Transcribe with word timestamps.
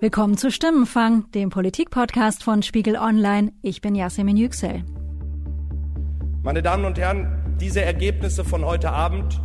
Willkommen 0.00 0.36
zu 0.36 0.52
Stimmenfang, 0.52 1.28
dem 1.32 1.50
Politikpodcast 1.50 2.44
von 2.44 2.62
Spiegel 2.62 2.94
Online. 2.94 3.50
Ich 3.62 3.80
bin 3.80 3.96
Yasemin 3.96 4.36
Yüksel. 4.36 4.84
Meine 6.44 6.62
Damen 6.62 6.84
und 6.84 7.00
Herren, 7.00 7.56
diese 7.60 7.82
Ergebnisse 7.82 8.44
von 8.44 8.64
heute 8.64 8.92
Abend 8.92 9.40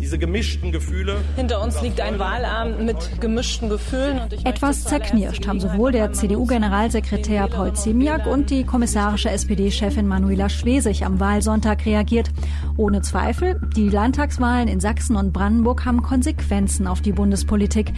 diese 0.00 0.18
gemischten 0.18 0.72
Gefühle. 0.72 1.18
Hinter 1.36 1.62
uns 1.62 1.82
liegt 1.82 2.00
ein 2.00 2.18
Wahlabend 2.18 2.80
mit 2.84 3.20
gemischten 3.20 3.68
Gefühlen. 3.68 4.20
Etwas 4.44 4.84
zerknirscht 4.84 5.46
haben 5.46 5.60
sowohl 5.60 5.92
der 5.92 6.12
CDU-Generalsekretär 6.12 7.48
Paul 7.48 7.74
Ziemiak 7.74 8.26
und 8.26 8.48
die 8.48 8.64
kommissarische 8.64 9.28
SPD-Chefin 9.28 10.08
Manuela 10.08 10.48
Schwesig 10.48 11.04
am 11.04 11.20
Wahlsonntag 11.20 11.84
reagiert. 11.84 12.30
Ohne 12.78 13.02
Zweifel, 13.02 13.60
die 13.76 13.90
Landtagswahlen 13.90 14.68
in 14.68 14.80
Sachsen 14.80 15.16
und 15.16 15.32
Brandenburg 15.32 15.84
haben 15.84 16.02
Konsequenzen 16.02 16.86
auf 16.86 17.02
die 17.02 17.12
Bundespolitik. 17.12 17.92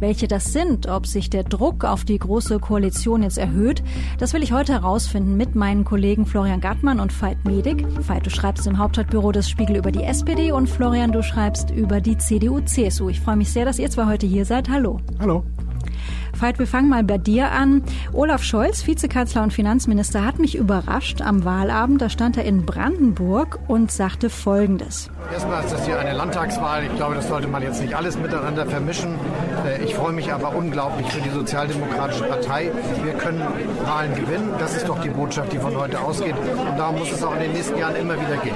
Welche 0.00 0.28
das 0.28 0.52
sind, 0.52 0.86
ob 0.86 1.06
sich 1.06 1.28
der 1.28 1.42
Druck 1.42 1.84
auf 1.84 2.04
die 2.04 2.18
Große 2.18 2.60
Koalition 2.60 3.24
jetzt 3.24 3.36
erhöht, 3.36 3.82
das 4.18 4.32
will 4.32 4.44
ich 4.44 4.52
heute 4.52 4.72
herausfinden 4.72 5.36
mit 5.36 5.56
meinen 5.56 5.84
Kollegen 5.84 6.24
Florian 6.24 6.60
Gattmann 6.60 7.00
und 7.00 7.12
Veit 7.20 7.44
Medig. 7.44 7.84
Veit, 8.06 8.24
du 8.24 8.30
schreibst 8.30 8.66
im 8.68 8.78
Hauptstadtbüro 8.78 9.32
des 9.32 9.50
Spiegel 9.50 9.76
über 9.76 9.90
die 9.90 10.04
SPD 10.04 10.52
und 10.52 10.68
Florian, 10.68 11.10
du 11.10 11.22
schreibst 11.22 11.70
über 11.70 12.00
die 12.00 12.16
CDU-CSU. 12.16 13.08
Ich 13.08 13.20
freue 13.20 13.36
mich 13.36 13.50
sehr, 13.50 13.64
dass 13.64 13.80
ihr 13.80 13.90
zwei 13.90 14.06
heute 14.06 14.26
hier 14.26 14.44
seid. 14.44 14.68
Hallo. 14.68 15.00
Hallo. 15.18 15.44
Veit, 16.40 16.60
wir 16.60 16.68
fangen 16.68 16.88
mal 16.88 17.02
bei 17.02 17.18
dir 17.18 17.50
an. 17.50 17.82
Olaf 18.12 18.44
Scholz, 18.44 18.86
Vizekanzler 18.86 19.42
und 19.42 19.52
Finanzminister, 19.52 20.24
hat 20.24 20.38
mich 20.38 20.54
überrascht 20.54 21.20
am 21.20 21.44
Wahlabend. 21.44 22.00
Da 22.00 22.08
stand 22.08 22.36
er 22.36 22.44
in 22.44 22.64
Brandenburg 22.64 23.58
und 23.66 23.90
sagte 23.90 24.30
Folgendes. 24.30 25.10
Erstmal 25.32 25.64
ist 25.64 25.72
das 25.72 25.84
hier 25.84 25.98
eine 25.98 26.16
Landtagswahl. 26.16 26.84
Ich 26.84 26.94
glaube, 26.94 27.16
das 27.16 27.26
sollte 27.26 27.48
man 27.48 27.62
jetzt 27.62 27.82
nicht 27.82 27.94
alles 27.94 28.16
miteinander 28.16 28.66
vermischen. 28.66 29.14
Äh, 29.64 29.84
ich 29.84 29.94
freue 29.94 30.12
mich 30.12 30.32
aber 30.32 30.54
unglaublich 30.54 31.06
für 31.10 31.20
die 31.20 31.30
Sozialdemokratische 31.30 32.24
Partei. 32.24 32.70
Wir 33.02 33.14
können 33.14 33.42
Wahlen 33.84 34.14
gewinnen. 34.14 34.54
Das 34.58 34.76
ist 34.76 34.88
doch 34.88 35.00
die 35.00 35.10
Botschaft, 35.10 35.52
die 35.52 35.58
von 35.58 35.76
heute 35.76 36.00
ausgeht. 36.00 36.36
Und 36.36 36.78
darum 36.78 36.98
muss 36.98 37.12
es 37.12 37.22
auch 37.22 37.34
in 37.34 37.40
den 37.40 37.52
nächsten 37.52 37.78
Jahren 37.78 37.96
immer 37.96 38.14
wieder 38.14 38.36
gehen. 38.38 38.54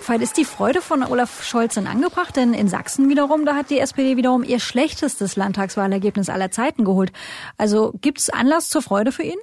Fall 0.00 0.22
ist 0.22 0.36
die 0.36 0.44
Freude 0.44 0.80
von 0.80 1.04
Olaf 1.04 1.44
Scholz 1.44 1.74
denn 1.74 1.86
angebracht? 1.86 2.34
Denn 2.36 2.54
in 2.54 2.68
Sachsen 2.68 3.08
wiederum, 3.08 3.44
da 3.44 3.54
hat 3.54 3.70
die 3.70 3.78
SPD 3.78 4.16
wiederum 4.16 4.42
ihr 4.42 4.58
schlechtestes 4.58 5.36
Landtagswahlergebnis 5.36 6.28
aller 6.28 6.50
Zeiten 6.50 6.84
geholt. 6.84 7.12
Also 7.58 7.92
gibt 8.00 8.18
es 8.18 8.30
Anlass 8.30 8.70
zur 8.70 8.82
Freude 8.82 9.12
für 9.12 9.22
ihn? 9.22 9.38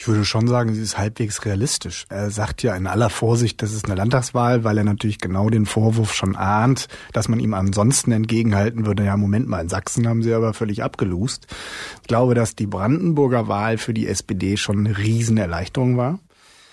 Ich 0.00 0.08
würde 0.08 0.24
schon 0.24 0.48
sagen, 0.48 0.72
sie 0.72 0.80
ist 0.80 0.96
halbwegs 0.96 1.44
realistisch. 1.44 2.06
Er 2.08 2.30
sagt 2.30 2.62
ja 2.62 2.74
in 2.74 2.86
aller 2.86 3.10
Vorsicht, 3.10 3.60
das 3.60 3.74
ist 3.74 3.84
eine 3.84 3.96
Landtagswahl, 3.96 4.64
weil 4.64 4.78
er 4.78 4.84
natürlich 4.84 5.18
genau 5.18 5.50
den 5.50 5.66
Vorwurf 5.66 6.14
schon 6.14 6.36
ahnt, 6.36 6.88
dass 7.12 7.28
man 7.28 7.38
ihm 7.38 7.52
ansonsten 7.52 8.10
entgegenhalten 8.10 8.86
würde, 8.86 9.04
ja, 9.04 9.18
Moment 9.18 9.46
mal, 9.46 9.60
in 9.60 9.68
Sachsen 9.68 10.08
haben 10.08 10.22
sie 10.22 10.32
aber 10.32 10.54
völlig 10.54 10.82
abgelust. 10.82 11.48
Ich 12.00 12.08
glaube, 12.08 12.34
dass 12.34 12.56
die 12.56 12.66
Brandenburger 12.66 13.46
Wahl 13.46 13.76
für 13.76 13.92
die 13.92 14.06
SPD 14.06 14.56
schon 14.56 14.78
eine 14.78 14.96
Riesenerleichterung 14.96 15.98
war. 15.98 16.18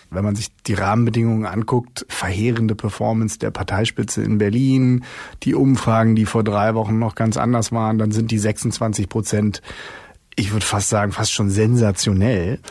Wenn 0.09 0.23
man 0.23 0.37
sich 0.37 0.47
die 0.65 0.75
Rahmenbedingungen 0.75 1.45
anguckt, 1.45 2.05
verheerende 2.07 2.75
Performance 2.75 3.39
der 3.39 3.51
Parteispitze 3.51 4.23
in 4.23 4.37
Berlin, 4.37 5.03
die 5.43 5.53
Umfragen, 5.53 6.15
die 6.15 6.25
vor 6.25 6.45
drei 6.45 6.75
Wochen 6.75 6.97
noch 6.97 7.15
ganz 7.15 7.35
anders 7.35 7.73
waren, 7.73 7.97
dann 7.97 8.13
sind 8.13 8.31
die 8.31 8.39
26 8.39 9.09
Prozent, 9.09 9.61
ich 10.37 10.53
würde 10.53 10.65
fast 10.65 10.87
sagen, 10.87 11.11
fast 11.11 11.33
schon 11.33 11.49
sensationell. 11.49 12.61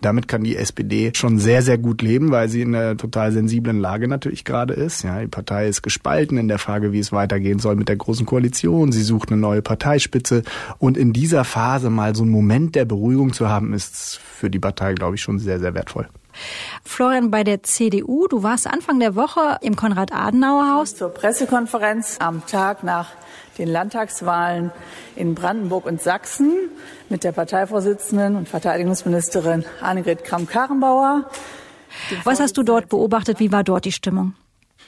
Damit 0.00 0.28
kann 0.28 0.44
die 0.44 0.56
SPD 0.56 1.12
schon 1.14 1.38
sehr, 1.38 1.62
sehr 1.62 1.78
gut 1.78 2.02
leben, 2.02 2.30
weil 2.30 2.48
sie 2.48 2.62
in 2.62 2.74
einer 2.74 2.96
total 2.96 3.32
sensiblen 3.32 3.80
Lage 3.80 4.08
natürlich 4.08 4.44
gerade 4.44 4.74
ist. 4.74 5.02
Ja, 5.02 5.20
die 5.20 5.26
Partei 5.26 5.68
ist 5.68 5.82
gespalten 5.82 6.38
in 6.38 6.48
der 6.48 6.58
Frage, 6.58 6.92
wie 6.92 6.98
es 6.98 7.12
weitergehen 7.12 7.58
soll 7.58 7.76
mit 7.76 7.88
der 7.88 7.96
Großen 7.96 8.26
Koalition. 8.26 8.92
Sie 8.92 9.02
sucht 9.02 9.30
eine 9.30 9.40
neue 9.40 9.62
Parteispitze. 9.62 10.42
Und 10.78 10.96
in 10.96 11.12
dieser 11.12 11.44
Phase 11.44 11.90
mal 11.90 12.14
so 12.14 12.22
einen 12.22 12.32
Moment 12.32 12.74
der 12.74 12.84
Beruhigung 12.84 13.32
zu 13.32 13.48
haben, 13.48 13.72
ist 13.72 14.18
für 14.18 14.50
die 14.50 14.58
Partei, 14.58 14.94
glaube 14.94 15.16
ich, 15.16 15.22
schon 15.22 15.38
sehr, 15.38 15.60
sehr 15.60 15.74
wertvoll. 15.74 16.08
Florian, 16.84 17.30
bei 17.30 17.44
der 17.44 17.62
CDU, 17.62 18.26
du 18.28 18.42
warst 18.42 18.66
Anfang 18.66 19.00
der 19.00 19.14
Woche 19.14 19.58
im 19.60 19.76
Konrad-Adenauer-Haus. 19.76 20.96
Zur 20.96 21.10
Pressekonferenz 21.10 22.16
am 22.20 22.46
Tag 22.46 22.82
nach 22.82 23.10
den 23.58 23.68
Landtagswahlen 23.68 24.70
in 25.16 25.34
Brandenburg 25.34 25.86
und 25.86 26.00
Sachsen 26.00 26.52
mit 27.08 27.24
der 27.24 27.32
Parteivorsitzenden 27.32 28.36
und 28.36 28.48
Verteidigungsministerin 28.48 29.64
Annegret 29.80 30.24
Kramp-Karrenbauer. 30.24 31.28
Was 32.24 32.40
hast 32.40 32.56
du 32.56 32.62
dort 32.62 32.88
beobachtet? 32.88 33.40
Wie 33.40 33.52
war 33.52 33.64
dort 33.64 33.84
die 33.84 33.92
Stimmung? 33.92 34.34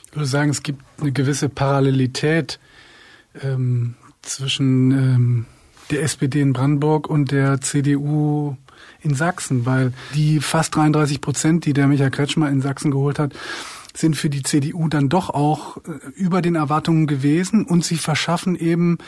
Ich 0.06 0.16
würde 0.16 0.26
sagen, 0.26 0.50
es 0.50 0.62
gibt 0.62 0.82
eine 1.00 1.12
gewisse 1.12 1.48
Parallelität 1.48 2.58
ähm, 3.42 3.94
zwischen 4.22 4.90
ähm, 4.90 5.46
der 5.90 6.02
SPD 6.02 6.40
in 6.40 6.52
Brandenburg 6.52 7.08
und 7.08 7.32
der 7.32 7.60
CDU 7.60 8.56
in 9.02 9.14
Sachsen, 9.14 9.66
weil 9.66 9.92
die 10.14 10.40
fast 10.40 10.74
33 10.76 11.20
Prozent, 11.20 11.64
die 11.64 11.72
der 11.72 11.86
Michael 11.86 12.10
Kretschmer 12.10 12.48
in 12.48 12.60
Sachsen 12.60 12.90
geholt 12.90 13.18
hat, 13.18 13.32
sind 13.94 14.16
für 14.16 14.30
die 14.30 14.42
CDU 14.42 14.88
dann 14.88 15.08
doch 15.08 15.30
auch 15.30 15.78
äh, 15.78 15.80
über 16.14 16.42
den 16.42 16.54
Erwartungen 16.54 17.06
gewesen 17.06 17.64
und 17.64 17.84
sie 17.84 17.96
verschaffen 17.96 18.56
eben 18.56 18.98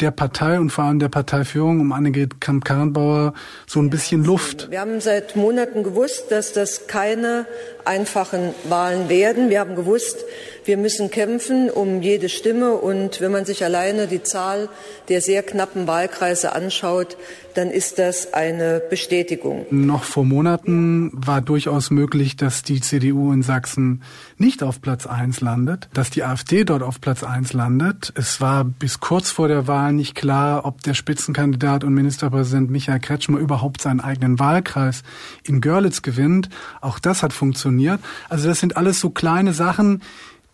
der 0.00 0.10
Partei 0.10 0.58
und 0.58 0.70
vor 0.70 0.84
allem 0.84 0.98
der 0.98 1.08
Parteiführung 1.08 1.80
um 1.80 1.92
Annegret 1.92 2.40
Kamp-Karrenbauer 2.40 3.34
so 3.66 3.80
ein 3.80 3.90
bisschen 3.90 4.24
Luft. 4.24 4.70
Wir 4.70 4.80
haben 4.80 5.00
seit 5.00 5.36
Monaten 5.36 5.84
gewusst, 5.84 6.26
dass 6.30 6.52
das 6.52 6.86
keine 6.88 7.46
einfachen 7.84 8.54
Wahlen 8.68 9.08
werden. 9.08 9.48
Wir 9.48 9.60
haben 9.60 9.76
gewusst, 9.76 10.24
wir 10.64 10.76
müssen 10.76 11.10
kämpfen 11.10 11.70
um 11.70 12.02
jede 12.02 12.28
Stimme. 12.28 12.74
Und 12.74 13.20
wenn 13.20 13.32
man 13.32 13.44
sich 13.44 13.64
alleine 13.64 14.06
die 14.06 14.22
Zahl 14.22 14.68
der 15.08 15.20
sehr 15.20 15.42
knappen 15.42 15.86
Wahlkreise 15.86 16.54
anschaut, 16.54 17.16
dann 17.54 17.70
ist 17.70 17.98
das 17.98 18.32
eine 18.32 18.80
Bestätigung. 18.88 19.66
Noch 19.70 20.04
vor 20.04 20.24
Monaten 20.24 21.10
war 21.14 21.40
durchaus 21.40 21.90
möglich, 21.90 22.36
dass 22.36 22.62
die 22.62 22.80
CDU 22.80 23.32
in 23.32 23.42
Sachsen 23.42 24.02
nicht 24.38 24.62
auf 24.62 24.80
Platz 24.80 25.06
eins 25.06 25.40
landet, 25.40 25.88
dass 25.92 26.10
die 26.10 26.24
AfD 26.24 26.64
dort 26.64 26.82
auf 26.82 27.00
Platz 27.00 27.22
eins 27.22 27.52
landet. 27.52 28.12
Es 28.16 28.40
war 28.40 28.64
bis 28.64 29.00
kurz 29.00 29.30
vor 29.30 29.48
der 29.48 29.66
Wahl 29.66 29.92
nicht 29.92 30.14
klar, 30.14 30.64
ob 30.64 30.82
der 30.82 30.94
Spitzenkandidat 30.94 31.84
und 31.84 31.94
Ministerpräsident 31.94 32.70
Michael 32.70 33.00
Kretschmer 33.00 33.38
überhaupt 33.38 33.82
seinen 33.82 34.00
eigenen 34.00 34.38
Wahlkreis 34.38 35.02
in 35.44 35.60
Görlitz 35.60 36.02
gewinnt. 36.02 36.48
Auch 36.80 36.98
das 36.98 37.22
hat 37.22 37.32
funktioniert. 37.32 38.00
Also 38.28 38.48
das 38.48 38.60
sind 38.60 38.76
alles 38.76 39.00
so 39.00 39.10
kleine 39.10 39.52
Sachen, 39.52 40.02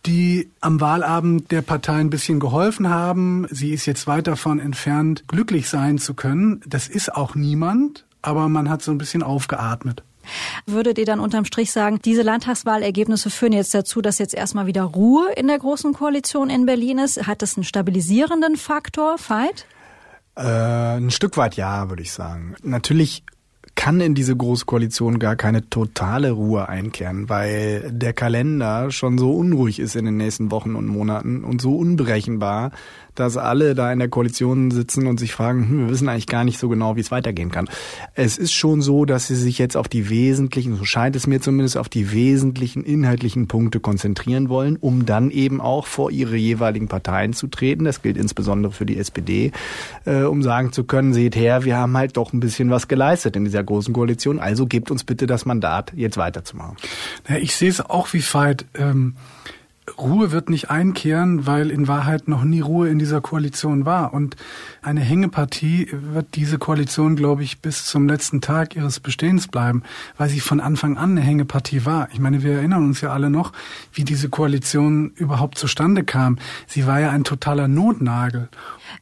die 0.07 0.51
am 0.61 0.81
Wahlabend 0.81 1.51
der 1.51 1.63
Partei 1.63 1.95
ein 1.95 2.11
bisschen 2.11 2.41
geholfen 2.41 2.89
haben. 2.89 3.47
Sie 3.51 3.73
ist 3.73 3.87
jetzt 3.87 4.07
weit 4.07 4.27
davon 4.27 4.61
entfernt, 4.61 5.25
glücklich 5.29 5.69
sein 5.69 5.99
zu 5.99 6.15
können. 6.15 6.61
Das 6.67 6.89
ist 6.89 7.15
auch 7.15 7.35
niemand, 7.35 8.07
aber 8.23 8.49
man 8.49 8.69
hat 8.69 8.83
so 8.83 8.91
ein 8.91 8.99
bisschen 8.99 9.23
aufgeatmet. 9.23 10.03
Würdet 10.67 10.99
ihr 10.99 11.07
dann 11.07 11.21
unterm 11.21 11.45
Strich 11.45 11.73
sagen, 11.73 12.01
diese 12.05 12.23
Landtagswahlergebnisse 12.23 13.31
führen 13.31 13.53
jetzt 13.53 13.75
dazu, 13.75 14.03
dass 14.03 14.19
jetzt 14.19 14.35
erstmal 14.35 14.67
wieder 14.67 14.83
Ruhe 14.83 15.33
in 15.37 15.47
der 15.47 15.59
Großen 15.59 15.95
Koalition 15.95 16.51
in 16.51 16.67
Berlin 16.67 16.99
ist? 16.99 17.27
Hat 17.27 17.43
das 17.43 17.57
einen 17.57 17.65
stabilisierenden 17.65 18.57
Faktor, 18.57 19.17
Veit? 19.19 19.67
Äh, 20.37 20.99
ein 20.99 21.11
Stück 21.11 21.37
weit 21.37 21.57
ja, 21.57 21.89
würde 21.89 22.03
ich 22.03 22.13
sagen. 22.13 22.55
Natürlich 22.63 23.25
kann 23.79 24.01
in 24.01 24.17
diese 24.17 24.35
Großkoalition 24.35 25.21
gar 25.21 25.37
keine 25.37 25.71
totale 25.71 26.33
Ruhe 26.33 26.69
einkehren, 26.69 27.29
weil 27.29 27.93
der 27.93 28.13
Kalender 28.13 28.91
schon 28.91 29.19
so 29.19 29.31
unruhig 29.31 29.79
ist 29.79 29.95
in 29.95 30.05
den 30.05 30.17
nächsten 30.17 30.51
Wochen 30.51 30.75
und 30.75 30.89
Monaten 30.89 31.45
und 31.45 31.61
so 31.61 31.77
unberechenbar, 31.77 32.73
dass 33.19 33.37
alle 33.37 33.75
da 33.75 33.93
in 33.93 33.99
der 33.99 34.09
Koalition 34.09 34.71
sitzen 34.71 35.07
und 35.07 35.19
sich 35.19 35.33
fragen, 35.33 35.69
hm, 35.69 35.79
wir 35.81 35.91
wissen 35.91 36.09
eigentlich 36.09 36.27
gar 36.27 36.45
nicht 36.45 36.59
so 36.59 36.69
genau, 36.69 36.97
wie 36.97 37.01
es 37.01 37.11
weitergehen 37.11 37.51
kann. 37.51 37.69
Es 38.15 38.39
ist 38.39 38.53
schon 38.53 38.81
so, 38.81 39.05
dass 39.05 39.27
sie 39.27 39.35
sich 39.35 39.59
jetzt 39.59 39.77
auf 39.77 39.89
die 39.89 40.09
wesentlichen, 40.09 40.77
so 40.77 40.85
scheint 40.85 41.17
es 41.17 41.27
mir 41.27 41.41
zumindest, 41.41 41.77
auf 41.77 41.89
die 41.89 42.13
wesentlichen 42.13 42.85
inhaltlichen 42.85 43.49
Punkte 43.49 43.81
konzentrieren 43.81 44.49
wollen, 44.49 44.77
um 44.77 45.07
dann 45.07 45.31
eben 45.31 45.61
auch 45.61 45.87
vor 45.87 46.11
ihre 46.11 46.37
jeweiligen 46.37 46.89
Parteien 46.89 47.33
zu 47.33 47.49
treten. 47.49 47.85
Das 47.85 48.03
gilt 48.03 48.17
insbesondere 48.17 48.73
für 48.73 48.87
die 48.87 48.99
SPD, 48.99 49.53
äh, 50.05 50.23
um 50.23 50.43
sagen 50.43 50.73
zu 50.73 50.85
können, 50.85 51.13
seht 51.13 51.35
her, 51.35 51.65
wir 51.65 51.77
haben 51.77 51.97
halt 51.97 52.17
doch 52.17 52.33
ein 52.33 52.41
bisschen 52.41 52.71
was 52.71 52.89
geleistet 52.89 53.37
in 53.37 53.45
dieser 53.45 53.65
großen 53.65 53.93
Koalition, 53.93 54.39
also 54.39 54.67
gebt 54.67 54.91
uns 54.91 55.05
bitte 55.05 55.27
das 55.27 55.45
Mandat, 55.45 55.93
jetzt 55.97 56.17
weiterzumachen. 56.17 56.77
Ja, 57.29 57.37
ich 57.37 57.57
sehe 57.57 57.71
es 57.71 57.81
auch 57.81 58.13
wie 58.13 58.23
Veit. 58.23 58.67
Ähm 58.75 59.15
Ruhe 59.97 60.33
wird 60.33 60.51
nicht 60.51 60.71
einkehren, 60.71 61.47
weil 61.47 61.71
in 61.71 61.89
Wahrheit 61.89 62.29
noch 62.29 62.45
nie 62.45 62.61
Ruhe 62.61 62.89
in 62.89 62.99
dieser 62.99 63.21
Koalition 63.21 63.87
war. 63.87 64.13
Und 64.13 64.37
eine 64.83 65.01
Hängepartie 65.01 65.89
wird 65.93 66.35
diese 66.35 66.59
Koalition, 66.59 67.17
glaube 67.17 67.43
ich, 67.43 67.61
bis 67.61 67.87
zum 67.87 68.09
letzten 68.09 68.41
Tag 68.41 68.77
ihres 68.77 69.01
Bestehens 69.01 69.49
bleiben, 69.49 69.83
weil 70.17 70.29
sie 70.29 70.41
von 70.41 70.61
Anfang 70.61 70.97
an 70.97 71.13
eine 71.13 71.21
Hängepartie 71.21 71.85
war. 71.85 72.09
Ich 72.13 72.21
meine, 72.21 72.43
wir 72.43 72.53
erinnern 72.53 72.85
uns 72.85 73.01
ja 73.01 73.13
alle 73.13 73.31
noch, 73.31 73.53
wie 73.93 74.05
diese 74.05 74.29
Koalition 74.29 75.13
überhaupt 75.15 75.59
zustande 75.59 76.05
kam. 76.05 76.39
Sie 76.67 76.87
war 76.87 77.01
ja 77.01 77.11
ein 77.11 77.25
totaler 77.25 77.69
Notnagel. 77.69 78.49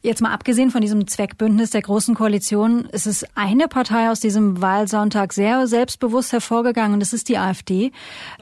Jetzt 0.01 0.21
mal 0.21 0.31
abgesehen 0.31 0.71
von 0.71 0.81
diesem 0.81 1.07
Zweckbündnis 1.07 1.71
der 1.71 1.81
Großen 1.81 2.15
Koalition, 2.15 2.85
ist 2.91 3.07
es 3.07 3.25
eine 3.35 3.67
Partei 3.67 4.09
aus 4.09 4.19
diesem 4.19 4.61
Wahlsonntag 4.61 5.33
sehr 5.33 5.67
selbstbewusst 5.67 6.31
hervorgegangen 6.31 6.93
und 6.93 6.99
das 6.99 7.13
ist 7.13 7.29
die 7.29 7.37
AfD. 7.37 7.91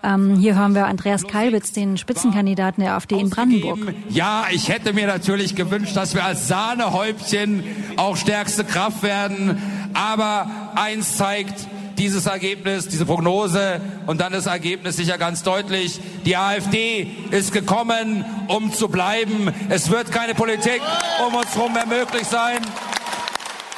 Ähm, 0.03 0.37
hier 0.37 0.55
hören 0.55 0.75
wir 0.75 0.87
Andreas 0.87 1.27
Kalbitz, 1.27 1.71
den 1.71 1.97
Spitzenkandidaten 1.97 2.83
der 2.83 2.93
AfD 2.93 3.19
in 3.19 3.29
Brandenburg. 3.29 3.93
Ja, 4.09 4.45
ich 4.51 4.69
hätte 4.69 4.93
mir 4.93 5.07
natürlich 5.07 5.55
gewünscht, 5.55 5.95
dass 5.95 6.15
wir 6.15 6.23
als 6.23 6.47
Sahnehäubchen 6.47 7.63
auch 7.97 8.17
stärkste 8.17 8.63
Kraft 8.63 9.03
werden. 9.03 9.61
Aber 9.93 10.49
eins 10.75 11.17
zeigt 11.17 11.67
dieses 11.97 12.25
Ergebnis, 12.25 12.87
diese 12.87 13.05
Prognose 13.05 13.81
und 14.05 14.21
dann 14.21 14.33
das 14.33 14.45
Ergebnis 14.45 14.97
sicher 14.97 15.17
ganz 15.17 15.43
deutlich. 15.43 15.99
Die 16.25 16.37
AfD 16.37 17.07
ist 17.31 17.51
gekommen, 17.51 18.25
um 18.47 18.71
zu 18.71 18.89
bleiben. 18.89 19.53
Es 19.69 19.89
wird 19.89 20.11
keine 20.11 20.35
Politik 20.35 20.81
um 21.25 21.35
uns 21.35 21.55
herum 21.55 21.73
mehr 21.73 21.85
möglich 21.85 22.27
sein. 22.27 22.59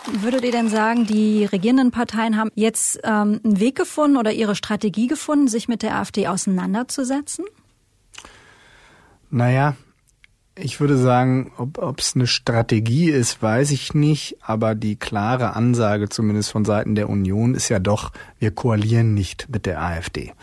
Würdet 0.09 0.45
ihr 0.45 0.51
denn 0.51 0.69
sagen, 0.69 1.05
die 1.05 1.45
regierenden 1.45 1.91
Parteien 1.91 2.37
haben 2.37 2.51
jetzt 2.55 2.99
ähm, 3.03 3.41
einen 3.43 3.59
Weg 3.59 3.75
gefunden 3.75 4.15
oder 4.15 4.31
ihre 4.31 4.55
Strategie 4.55 5.07
gefunden, 5.07 5.49
sich 5.49 5.67
mit 5.67 5.83
der 5.83 5.95
AfD 5.95 6.27
auseinanderzusetzen? 6.27 7.43
Naja, 9.29 9.75
ich 10.59 10.79
würde 10.79 10.97
sagen, 10.97 11.51
ob 11.57 11.99
es 11.99 12.15
eine 12.15 12.27
Strategie 12.27 13.09
ist, 13.09 13.41
weiß 13.41 13.71
ich 13.71 13.93
nicht, 13.93 14.37
aber 14.41 14.75
die 14.75 14.95
klare 14.95 15.55
Ansage 15.55 16.09
zumindest 16.09 16.51
von 16.51 16.65
Seiten 16.65 16.95
der 16.95 17.09
Union 17.09 17.55
ist 17.55 17.69
ja 17.69 17.79
doch, 17.79 18.11
wir 18.39 18.51
koalieren 18.51 19.13
nicht 19.13 19.47
mit 19.49 19.65
der 19.65 19.81
AfD. 19.81 20.33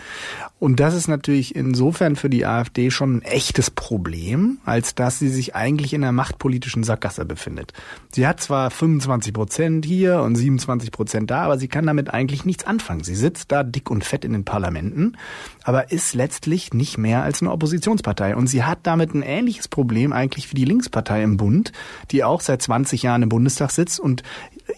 Und 0.59 0.81
das 0.81 0.95
ist 0.95 1.09
natürlich 1.09 1.55
insofern 1.55 2.17
für 2.17 2.31
die 2.31 2.47
AfD 2.47 2.91
schon 2.91 3.17
ein 3.17 3.23
echtes 3.23 3.71
Problem, 3.71 4.59
als 4.65 4.95
dass 4.95 5.19
sie 5.19 5.29
sich 5.29 5.55
eigentlich 5.55 5.93
in 5.93 6.03
einer 6.03 6.13
machtpolitischen 6.13 6.85
Sackgasse 6.85 7.25
befindet. 7.25 7.73
Sie 8.13 8.27
hat 8.27 8.41
zwar 8.41 8.71
25 8.71 9.35
Prozent 9.35 9.85
hier 9.85 10.21
und 10.23 10.37
27 10.37 10.91
Prozent 10.91 11.31
da, 11.31 11.43
aber 11.43 11.59
sie 11.59 11.69
kann 11.69 11.87
damit 11.87 12.13
eigentlich 12.13 12.45
nichts 12.45 12.65
anfangen. 12.65 13.05
Sie 13.05 13.15
sitzt 13.15 13.53
da 13.53 13.63
dick 13.63 13.91
und 13.91 14.05
fett 14.05 14.25
in 14.25 14.33
den 14.33 14.45
Parlamenten, 14.45 15.17
aber 15.65 15.93
ist 15.93 16.15
letztlich 16.15 16.73
nicht 16.73 16.99
mehr 16.99 17.23
als 17.23 17.43
eine 17.43 17.53
Oppositionspartei. 17.53 18.35
Und 18.37 18.47
sie 18.47 18.65
hat 18.65 18.79
damit 18.85 19.15
ein 19.15 19.23
ähnliches 19.23 19.69
Problem 19.69 20.04
eigentlich 20.13 20.51
wie 20.51 20.57
die 20.57 20.65
Linkspartei 20.65 21.23
im 21.23 21.37
Bund, 21.37 21.73
die 22.11 22.25
auch 22.25 22.41
seit 22.41 22.63
20 22.63 23.03
Jahren 23.03 23.23
im 23.23 23.29
Bundestag 23.29 23.71
sitzt 23.71 24.01
und 24.01 24.23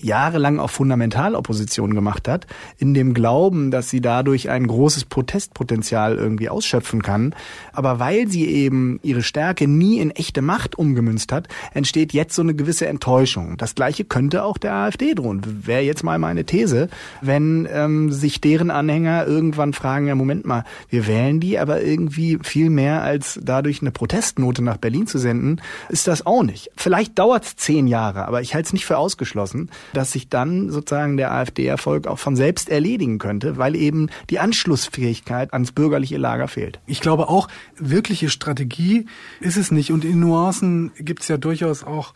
jahrelang 0.00 0.58
auch 0.58 0.70
Fundamentalopposition 0.70 1.94
gemacht 1.94 2.28
hat, 2.28 2.46
in 2.78 2.94
dem 2.94 3.14
Glauben, 3.14 3.70
dass 3.70 3.90
sie 3.90 4.00
dadurch 4.00 4.50
ein 4.50 4.66
großes 4.66 5.04
Protestpotenzial 5.04 6.16
irgendwie 6.16 6.48
ausschöpfen 6.48 7.02
kann. 7.02 7.34
Aber 7.72 7.98
weil 7.98 8.28
sie 8.28 8.46
eben 8.46 9.00
ihre 9.02 9.22
Stärke 9.22 9.68
nie 9.68 9.98
in 9.98 10.10
echte 10.10 10.42
Macht 10.42 10.76
umgemünzt 10.76 11.32
hat, 11.32 11.48
entsteht 11.72 12.12
jetzt 12.12 12.34
so 12.34 12.42
eine 12.42 12.54
gewisse 12.54 12.86
Enttäuschung. 12.86 13.56
Das 13.56 13.74
gleiche 13.74 14.04
könnte 14.04 14.44
auch 14.44 14.58
der 14.58 14.74
AfD 14.74 15.14
drohen. 15.14 15.42
Wäre 15.66 15.82
jetzt 15.82 16.02
mal 16.02 16.18
meine 16.18 16.44
These, 16.44 16.88
wenn 17.20 17.68
ähm, 17.72 18.12
sich 18.12 18.40
deren 18.40 18.70
Anhänger 18.70 19.26
irgendwann 19.26 19.72
fragen, 19.72 20.06
ja 20.06 20.14
Moment 20.14 20.46
mal, 20.46 20.64
wir 20.88 21.06
wählen 21.06 21.40
die, 21.40 21.58
aber 21.58 21.82
irgendwie 21.82 22.38
viel 22.42 22.70
mehr 22.70 23.02
als 23.02 23.38
dadurch 23.42 23.80
eine 23.80 23.90
Protestnote 23.90 24.62
nach 24.62 24.76
Berlin 24.76 25.06
zu 25.06 25.18
senden, 25.18 25.60
ist 25.88 26.08
das 26.08 26.26
auch 26.26 26.42
nicht. 26.42 26.70
Vielleicht 26.76 27.18
dauert 27.18 27.44
es 27.44 27.56
zehn 27.56 27.86
Jahre, 27.86 28.26
aber 28.26 28.40
ich 28.40 28.54
halte 28.54 28.66
es 28.66 28.72
nicht 28.72 28.86
für 28.86 28.98
ausgeschlossen 28.98 29.70
dass 29.92 30.12
sich 30.12 30.28
dann 30.28 30.70
sozusagen 30.70 31.16
der 31.16 31.32
AfD-Erfolg 31.32 32.06
auch 32.06 32.18
von 32.18 32.36
selbst 32.36 32.68
erledigen 32.68 33.18
könnte, 33.18 33.56
weil 33.56 33.76
eben 33.76 34.08
die 34.30 34.38
Anschlussfähigkeit 34.38 35.52
ans 35.52 35.72
bürgerliche 35.72 36.16
Lager 36.16 36.48
fehlt. 36.48 36.80
Ich 36.86 37.00
glaube 37.00 37.28
auch, 37.28 37.48
wirkliche 37.78 38.28
Strategie 38.28 39.06
ist 39.40 39.56
es 39.56 39.70
nicht. 39.70 39.92
Und 39.92 40.04
in 40.04 40.20
Nuancen 40.20 40.92
gibt 40.98 41.22
es 41.22 41.28
ja 41.28 41.36
durchaus 41.36 41.84
auch 41.84 42.14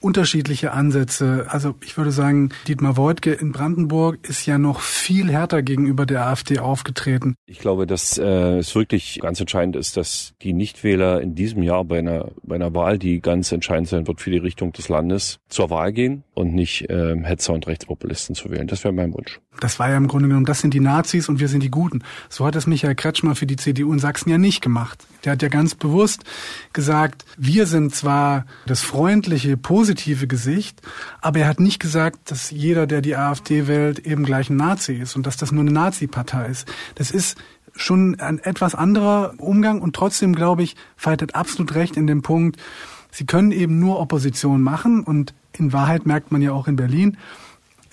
unterschiedliche 0.00 0.72
Ansätze. 0.72 1.46
Also 1.48 1.74
ich 1.84 1.96
würde 1.96 2.10
sagen, 2.10 2.50
Dietmar 2.66 2.96
Woidke 2.96 3.32
in 3.32 3.52
Brandenburg 3.52 4.18
ist 4.28 4.46
ja 4.46 4.58
noch 4.58 4.80
viel 4.80 5.30
härter 5.30 5.62
gegenüber 5.62 6.06
der 6.06 6.26
AfD 6.26 6.58
aufgetreten. 6.58 7.34
Ich 7.46 7.58
glaube, 7.58 7.86
dass 7.86 8.18
äh, 8.18 8.58
es 8.58 8.74
wirklich 8.74 9.20
ganz 9.20 9.40
entscheidend 9.40 9.76
ist, 9.76 9.96
dass 9.96 10.34
die 10.42 10.52
Nichtwähler 10.52 11.20
in 11.20 11.34
diesem 11.34 11.62
Jahr 11.62 11.84
bei 11.84 11.98
einer, 11.98 12.30
bei 12.42 12.56
einer 12.56 12.74
Wahl, 12.74 12.98
die 12.98 13.20
ganz 13.20 13.52
entscheidend 13.52 13.88
sein 13.88 14.06
wird 14.06 14.20
für 14.20 14.30
die 14.30 14.38
Richtung 14.38 14.72
des 14.72 14.88
Landes, 14.88 15.38
zur 15.48 15.70
Wahl 15.70 15.92
gehen 15.92 16.24
und 16.34 16.54
nicht 16.54 16.88
äh, 16.90 17.01
Hetzer 17.22 17.52
und 17.52 17.66
Rechtspopulisten 17.66 18.34
zu 18.34 18.50
wählen. 18.50 18.66
Das 18.66 18.84
wäre 18.84 18.92
mein 18.92 19.12
Wunsch. 19.14 19.40
Das 19.60 19.78
war 19.78 19.90
ja 19.90 19.96
im 19.96 20.08
Grunde 20.08 20.28
genommen, 20.28 20.46
das 20.46 20.60
sind 20.60 20.74
die 20.74 20.80
Nazis 20.80 21.28
und 21.28 21.40
wir 21.40 21.48
sind 21.48 21.62
die 21.62 21.70
Guten. 21.70 22.02
So 22.28 22.46
hat 22.46 22.56
es 22.56 22.66
Michael 22.66 22.94
Kretschmer 22.94 23.34
für 23.34 23.46
die 23.46 23.56
CDU 23.56 23.92
in 23.92 23.98
Sachsen 23.98 24.30
ja 24.30 24.38
nicht 24.38 24.62
gemacht. 24.62 25.06
Der 25.24 25.32
hat 25.32 25.42
ja 25.42 25.48
ganz 25.48 25.74
bewusst 25.74 26.24
gesagt, 26.72 27.24
wir 27.36 27.66
sind 27.66 27.94
zwar 27.94 28.46
das 28.66 28.80
freundliche, 28.82 29.56
positive 29.56 30.26
Gesicht, 30.26 30.80
aber 31.20 31.40
er 31.40 31.48
hat 31.48 31.60
nicht 31.60 31.80
gesagt, 31.80 32.30
dass 32.30 32.50
jeder, 32.50 32.86
der 32.86 33.02
die 33.02 33.16
AfD 33.16 33.66
wählt, 33.66 34.00
eben 34.00 34.24
gleich 34.24 34.50
ein 34.50 34.56
Nazi 34.56 34.94
ist 34.94 35.16
und 35.16 35.26
dass 35.26 35.36
das 35.36 35.52
nur 35.52 35.62
eine 35.62 35.72
Nazi-Partei 35.72 36.46
ist. 36.46 36.66
Das 36.94 37.10
ist 37.10 37.36
schon 37.74 38.18
ein 38.20 38.38
etwas 38.38 38.74
anderer 38.74 39.34
Umgang 39.38 39.80
und 39.80 39.94
trotzdem, 39.96 40.34
glaube 40.34 40.62
ich, 40.62 40.76
Veit 40.96 41.34
absolut 41.34 41.74
recht 41.74 41.96
in 41.96 42.06
dem 42.06 42.22
Punkt, 42.22 42.60
sie 43.10 43.26
können 43.26 43.52
eben 43.52 43.78
nur 43.78 44.00
Opposition 44.00 44.62
machen 44.62 45.02
und 45.04 45.34
in 45.56 45.72
Wahrheit 45.72 46.06
merkt 46.06 46.32
man 46.32 46.42
ja 46.42 46.52
auch 46.52 46.68
in 46.68 46.76
Berlin, 46.76 47.16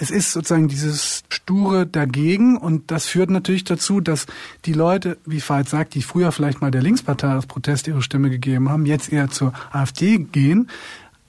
es 0.02 0.12
ist 0.12 0.32
sozusagen 0.32 0.70
dieses 0.70 1.24
sture 1.30 1.86
dagegen 1.86 2.56
und 2.56 2.90
das 2.90 3.06
führt 3.06 3.30
natürlich 3.30 3.66
dazu, 3.66 4.00
dass 4.00 4.28
die 4.64 4.72
Leute, 4.72 5.18
wie 5.26 5.42
Veit 5.42 5.68
sagt, 5.68 5.94
die 5.94 6.02
früher 6.02 6.32
vielleicht 6.32 6.62
mal 6.62 6.72
der 6.72 6.82
Linkspartei 6.82 7.28
als 7.28 7.48
Protest 7.48 7.88
ihre 7.88 8.02
Stimme 8.02 8.30
gegeben 8.30 8.70
haben, 8.70 8.86
jetzt 8.86 9.12
eher 9.12 9.30
zur 9.30 9.54
AfD 9.72 10.18
gehen. 10.18 10.70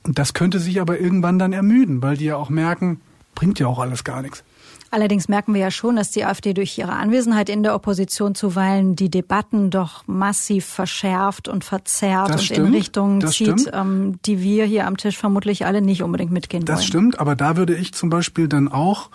Und 0.05 0.19
das 0.21 0.35
könnte 0.35 0.61
sich 0.61 0.81
aber 0.81 1.01
irgendwann 1.01 1.39
dann 1.39 1.53
ermüden, 1.53 2.01
weil 2.01 2.17
die 2.17 2.27
ja 2.27 2.37
auch 2.37 2.49
merken, 2.49 3.01
bringt 3.41 3.59
ja 3.59 3.69
auch 3.69 3.79
alles 3.79 4.05
gar 4.05 4.21
nichts. 4.21 4.45
Allerdings 4.91 5.29
merken 5.29 5.55
wir 5.55 5.63
ja 5.63 5.71
schon, 5.71 5.97
dass 5.97 6.11
die 6.11 6.27
AfD 6.27 6.53
durch 6.53 6.77
ihre 6.77 6.93
Anwesenheit 6.93 7.49
in 7.49 7.63
der 7.63 7.75
Opposition 7.75 8.35
zuweilen 8.35 8.97
die 8.97 9.09
Debatten 9.09 9.71
doch 9.71 10.07
massiv 10.07 10.67
verschärft 10.67 11.49
und 11.49 11.65
verzerrt 11.65 12.29
das 12.29 12.37
und 12.37 12.45
stimmt, 12.45 12.67
in 12.69 12.75
Richtungen 12.75 13.27
zieht, 13.29 13.71
ähm, 13.73 14.19
die 14.27 14.43
wir 14.43 14.67
hier 14.67 14.87
am 14.87 14.99
Tisch 14.99 15.17
vermutlich 15.17 15.65
alle 15.65 15.81
nicht 15.81 16.03
unbedingt 16.03 16.33
mitgehen 16.33 16.67
das 16.67 16.75
wollen. 16.75 16.81
Das 16.81 16.87
stimmt, 16.87 17.19
aber 17.19 17.35
da 17.35 17.57
würde 17.57 17.75
ich 17.75 17.95
zum 17.95 18.11
Beispiel 18.11 18.47
dann 18.47 18.69
auch 18.69 19.09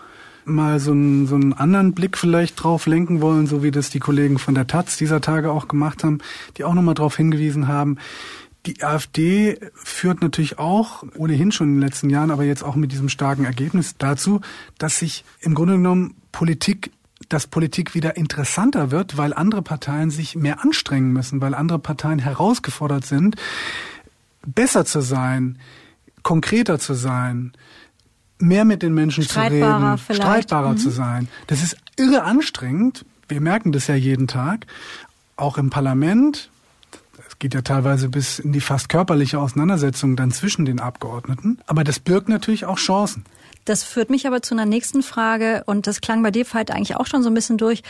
mal 0.45 0.79
so 0.79 0.91
einen, 0.91 1.27
so 1.27 1.35
einen 1.35 1.53
anderen 1.53 1.93
Blick 1.93 2.17
vielleicht 2.17 2.63
drauf 2.63 2.87
lenken 2.87 3.21
wollen, 3.21 3.45
so 3.45 3.61
wie 3.61 3.71
das 3.71 3.91
die 3.91 3.99
Kollegen 3.99 4.39
von 4.39 4.55
der 4.55 4.65
Taz 4.65 4.97
dieser 4.97 5.21
Tage 5.21 5.51
auch 5.51 5.67
gemacht 5.67 6.03
haben, 6.03 6.17
die 6.57 6.63
auch 6.63 6.73
nochmal 6.73 6.95
darauf 6.95 7.15
hingewiesen 7.15 7.67
haben, 7.67 7.97
die 8.65 8.83
AfD 8.83 9.59
führt 9.73 10.21
natürlich 10.21 10.59
auch 10.59 11.03
ohnehin 11.15 11.51
schon 11.51 11.69
in 11.69 11.75
den 11.75 11.81
letzten 11.81 12.09
Jahren, 12.09 12.31
aber 12.31 12.43
jetzt 12.43 12.63
auch 12.63 12.75
mit 12.75 12.91
diesem 12.91 13.09
starken 13.09 13.45
Ergebnis 13.45 13.95
dazu, 13.97 14.41
dass 14.77 14.99
sich 14.99 15.23
im 15.39 15.55
Grunde 15.55 15.75
genommen 15.75 16.15
Politik 16.31 16.91
dass 17.29 17.47
Politik 17.47 17.95
wieder 17.95 18.17
interessanter 18.17 18.91
wird, 18.91 19.17
weil 19.17 19.33
andere 19.33 19.61
Parteien 19.61 20.11
sich 20.11 20.35
mehr 20.35 20.63
anstrengen 20.63 21.11
müssen, 21.11 21.41
weil 21.41 21.55
andere 21.55 21.79
Parteien 21.79 22.19
herausgefordert 22.19 23.05
sind, 23.05 23.35
besser 24.45 24.85
zu 24.85 25.01
sein, 25.01 25.57
konkreter 26.21 26.77
zu 26.77 26.93
sein, 26.93 27.53
mehr 28.37 28.65
mit 28.65 28.81
den 28.81 28.93
Menschen 28.93 29.23
zu 29.23 29.39
reden, 29.39 29.97
vielleicht. 29.97 30.21
streitbarer 30.21 30.71
mhm. 30.73 30.77
zu 30.77 30.89
sein. 30.89 31.27
Das 31.47 31.63
ist 31.63 31.77
irre 31.95 32.23
anstrengend. 32.23 33.05
Wir 33.27 33.41
merken 33.41 33.71
das 33.71 33.87
ja 33.87 33.95
jeden 33.95 34.27
Tag. 34.27 34.67
Auch 35.35 35.57
im 35.57 35.69
Parlament, 35.69 36.49
geht 37.39 37.53
ja 37.53 37.61
teilweise 37.61 38.09
bis 38.09 38.39
in 38.39 38.51
die 38.51 38.61
fast 38.61 38.89
körperliche 38.89 39.39
Auseinandersetzung 39.39 40.15
dann 40.15 40.31
zwischen 40.31 40.65
den 40.65 40.79
Abgeordneten. 40.79 41.59
Aber 41.67 41.83
das 41.83 41.99
birgt 41.99 42.29
natürlich 42.29 42.65
auch 42.65 42.77
Chancen. 42.77 43.25
Das 43.65 43.83
führt 43.83 44.11
mich 44.11 44.27
aber 44.27 44.43
zu 44.43 44.53
einer 44.53 44.67
nächsten 44.67 45.01
Frage 45.01 45.63
und 45.65 45.87
das 45.87 45.99
klang 45.99 46.21
bei 46.21 46.29
dir, 46.29 46.45
Veit, 46.45 46.69
eigentlich 46.69 46.97
auch 46.97 47.07
schon 47.07 47.23
so 47.23 47.31
ein 47.31 47.33
bisschen 47.33 47.57
durch. 47.57 47.81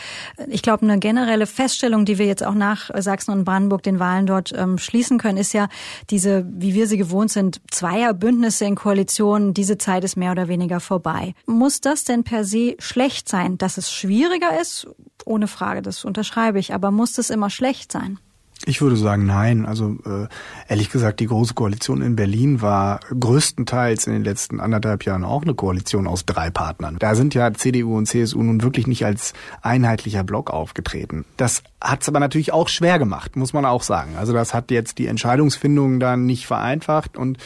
Ich 0.48 0.62
glaube, 0.62 0.82
eine 0.82 0.98
generelle 0.98 1.46
Feststellung, 1.46 2.06
die 2.06 2.16
wir 2.16 2.24
jetzt 2.24 2.42
auch 2.42 2.54
nach 2.54 2.90
Sachsen 2.96 3.32
und 3.32 3.44
Brandenburg 3.44 3.82
den 3.82 3.98
Wahlen 3.98 4.24
dort 4.24 4.52
ähm, 4.56 4.78
schließen 4.78 5.18
können, 5.18 5.36
ist 5.36 5.52
ja 5.52 5.68
diese, 6.08 6.46
wie 6.48 6.72
wir 6.72 6.86
sie 6.86 6.96
gewohnt 6.96 7.30
sind, 7.30 7.60
Zweierbündnisse 7.70 8.64
in 8.64 8.74
Koalitionen. 8.74 9.52
Diese 9.52 9.76
Zeit 9.76 10.02
ist 10.02 10.16
mehr 10.16 10.32
oder 10.32 10.48
weniger 10.48 10.80
vorbei. 10.80 11.34
Muss 11.44 11.82
das 11.82 12.04
denn 12.04 12.24
per 12.24 12.44
se 12.44 12.76
schlecht 12.78 13.28
sein, 13.28 13.58
dass 13.58 13.76
es 13.76 13.92
schwieriger 13.92 14.58
ist? 14.58 14.88
Ohne 15.26 15.46
Frage, 15.46 15.82
das 15.82 16.06
unterschreibe 16.06 16.58
ich. 16.58 16.72
Aber 16.72 16.90
muss 16.90 17.12
das 17.12 17.28
immer 17.28 17.50
schlecht 17.50 17.92
sein? 17.92 18.18
Ich 18.64 18.80
würde 18.80 18.96
sagen, 18.96 19.26
nein. 19.26 19.66
Also 19.66 19.96
äh, 20.06 20.28
ehrlich 20.68 20.90
gesagt, 20.90 21.20
die 21.20 21.26
Große 21.26 21.54
Koalition 21.54 22.00
in 22.00 22.16
Berlin 22.16 22.62
war 22.62 23.00
größtenteils 23.18 24.06
in 24.06 24.14
den 24.14 24.24
letzten 24.24 24.60
anderthalb 24.60 25.04
Jahren 25.04 25.24
auch 25.24 25.42
eine 25.42 25.54
Koalition 25.54 26.06
aus 26.06 26.24
drei 26.24 26.50
Partnern. 26.50 26.96
Da 26.98 27.14
sind 27.14 27.34
ja 27.34 27.52
CDU 27.52 27.96
und 27.96 28.06
CSU 28.06 28.42
nun 28.42 28.62
wirklich 28.62 28.86
nicht 28.86 29.04
als 29.04 29.34
einheitlicher 29.60 30.24
Block 30.24 30.50
aufgetreten. 30.50 31.24
Das 31.36 31.62
hat 31.80 32.02
es 32.02 32.08
aber 32.08 32.18
natürlich 32.18 32.52
auch 32.52 32.68
schwer 32.68 32.98
gemacht, 32.98 33.36
muss 33.36 33.52
man 33.52 33.66
auch 33.66 33.82
sagen. 33.82 34.16
Also 34.16 34.32
das 34.32 34.54
hat 34.54 34.70
jetzt 34.70 34.98
die 34.98 35.06
Entscheidungsfindung 35.06 36.00
dann 36.00 36.24
nicht 36.24 36.46
vereinfacht 36.46 37.16
und 37.16 37.38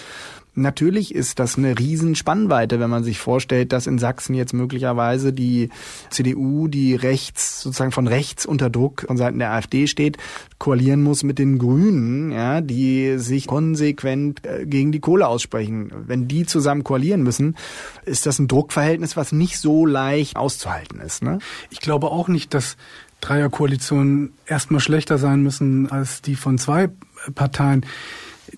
Natürlich 0.60 1.14
ist 1.14 1.38
das 1.38 1.56
eine 1.56 1.78
Riesenspannweite, 1.78 2.80
wenn 2.80 2.90
man 2.90 3.02
sich 3.02 3.18
vorstellt, 3.18 3.72
dass 3.72 3.86
in 3.86 3.98
Sachsen 3.98 4.34
jetzt 4.34 4.52
möglicherweise 4.52 5.32
die 5.32 5.70
CDU, 6.10 6.68
die 6.68 6.94
rechts, 6.94 7.62
sozusagen 7.62 7.92
von 7.92 8.06
rechts 8.06 8.44
unter 8.44 8.68
Druck 8.68 9.04
von 9.06 9.16
Seiten 9.16 9.38
der 9.38 9.52
AfD 9.52 9.86
steht, 9.86 10.18
koalieren 10.58 11.02
muss 11.02 11.22
mit 11.22 11.38
den 11.38 11.58
Grünen, 11.58 12.30
ja, 12.30 12.60
die 12.60 13.18
sich 13.18 13.46
konsequent 13.46 14.44
äh, 14.44 14.66
gegen 14.66 14.92
die 14.92 15.00
Kohle 15.00 15.26
aussprechen. 15.26 15.90
Wenn 16.06 16.28
die 16.28 16.44
zusammen 16.44 16.84
koalieren 16.84 17.22
müssen, 17.22 17.56
ist 18.04 18.26
das 18.26 18.38
ein 18.38 18.48
Druckverhältnis, 18.48 19.16
was 19.16 19.32
nicht 19.32 19.58
so 19.58 19.86
leicht 19.86 20.36
auszuhalten 20.36 21.00
ist. 21.00 21.22
Ne? 21.22 21.38
Ich 21.70 21.80
glaube 21.80 22.10
auch 22.10 22.28
nicht, 22.28 22.52
dass 22.54 22.76
Dreierkoalitionen 23.20 24.32
erstmal 24.46 24.80
schlechter 24.80 25.18
sein 25.18 25.42
müssen 25.42 25.90
als 25.90 26.22
die 26.22 26.36
von 26.36 26.58
zwei 26.58 26.90
Parteien. 27.34 27.84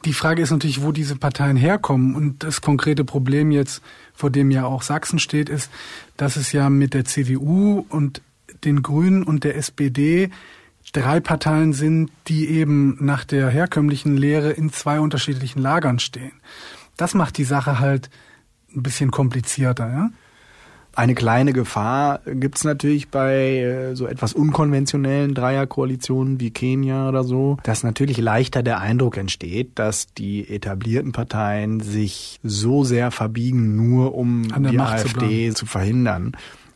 Die 0.04 0.12
Frage 0.12 0.42
ist 0.42 0.50
natürlich, 0.50 0.82
wo 0.82 0.92
diese 0.92 1.16
Parteien 1.16 1.56
herkommen. 1.56 2.14
Und 2.14 2.42
das 2.42 2.60
konkrete 2.60 3.04
Problem 3.04 3.50
jetzt, 3.50 3.82
vor 4.14 4.30
dem 4.30 4.50
ja 4.50 4.64
auch 4.64 4.82
Sachsen 4.82 5.18
steht, 5.18 5.48
ist, 5.48 5.70
dass 6.16 6.36
es 6.36 6.52
ja 6.52 6.70
mit 6.70 6.94
der 6.94 7.04
CDU 7.04 7.84
und 7.88 8.22
den 8.64 8.82
Grünen 8.82 9.22
und 9.22 9.44
der 9.44 9.56
SPD 9.56 10.30
drei 10.92 11.20
Parteien 11.20 11.72
sind, 11.72 12.10
die 12.28 12.48
eben 12.48 12.96
nach 13.00 13.24
der 13.24 13.48
herkömmlichen 13.48 14.16
Lehre 14.16 14.50
in 14.50 14.72
zwei 14.72 15.00
unterschiedlichen 15.00 15.60
Lagern 15.60 15.98
stehen. 15.98 16.32
Das 16.96 17.14
macht 17.14 17.38
die 17.38 17.44
Sache 17.44 17.78
halt 17.78 18.10
ein 18.74 18.82
bisschen 18.82 19.10
komplizierter, 19.10 19.90
ja? 19.90 20.10
Eine 20.94 21.14
kleine 21.14 21.52
Gefahr 21.52 22.20
gibt's 22.26 22.64
natürlich 22.64 23.08
bei 23.08 23.58
äh, 23.58 23.96
so 23.96 24.06
etwas 24.06 24.34
unkonventionellen 24.34 25.34
Dreierkoalitionen 25.34 26.38
wie 26.38 26.50
Kenia 26.50 27.08
oder 27.08 27.24
so, 27.24 27.56
dass 27.62 27.82
natürlich 27.82 28.18
leichter 28.18 28.62
der 28.62 28.80
Eindruck 28.80 29.16
entsteht, 29.16 29.78
dass 29.78 30.12
die 30.12 30.48
etablierten 30.48 31.12
Parteien 31.12 31.80
sich 31.80 32.40
so 32.42 32.84
sehr 32.84 33.10
verbiegen, 33.10 33.74
nur 33.76 34.14
um 34.14 34.42
die 34.42 34.76
Macht 34.76 34.94
AfD 34.94 35.50
zu, 35.50 35.60
zu 35.60 35.66
verhindern 35.66 36.32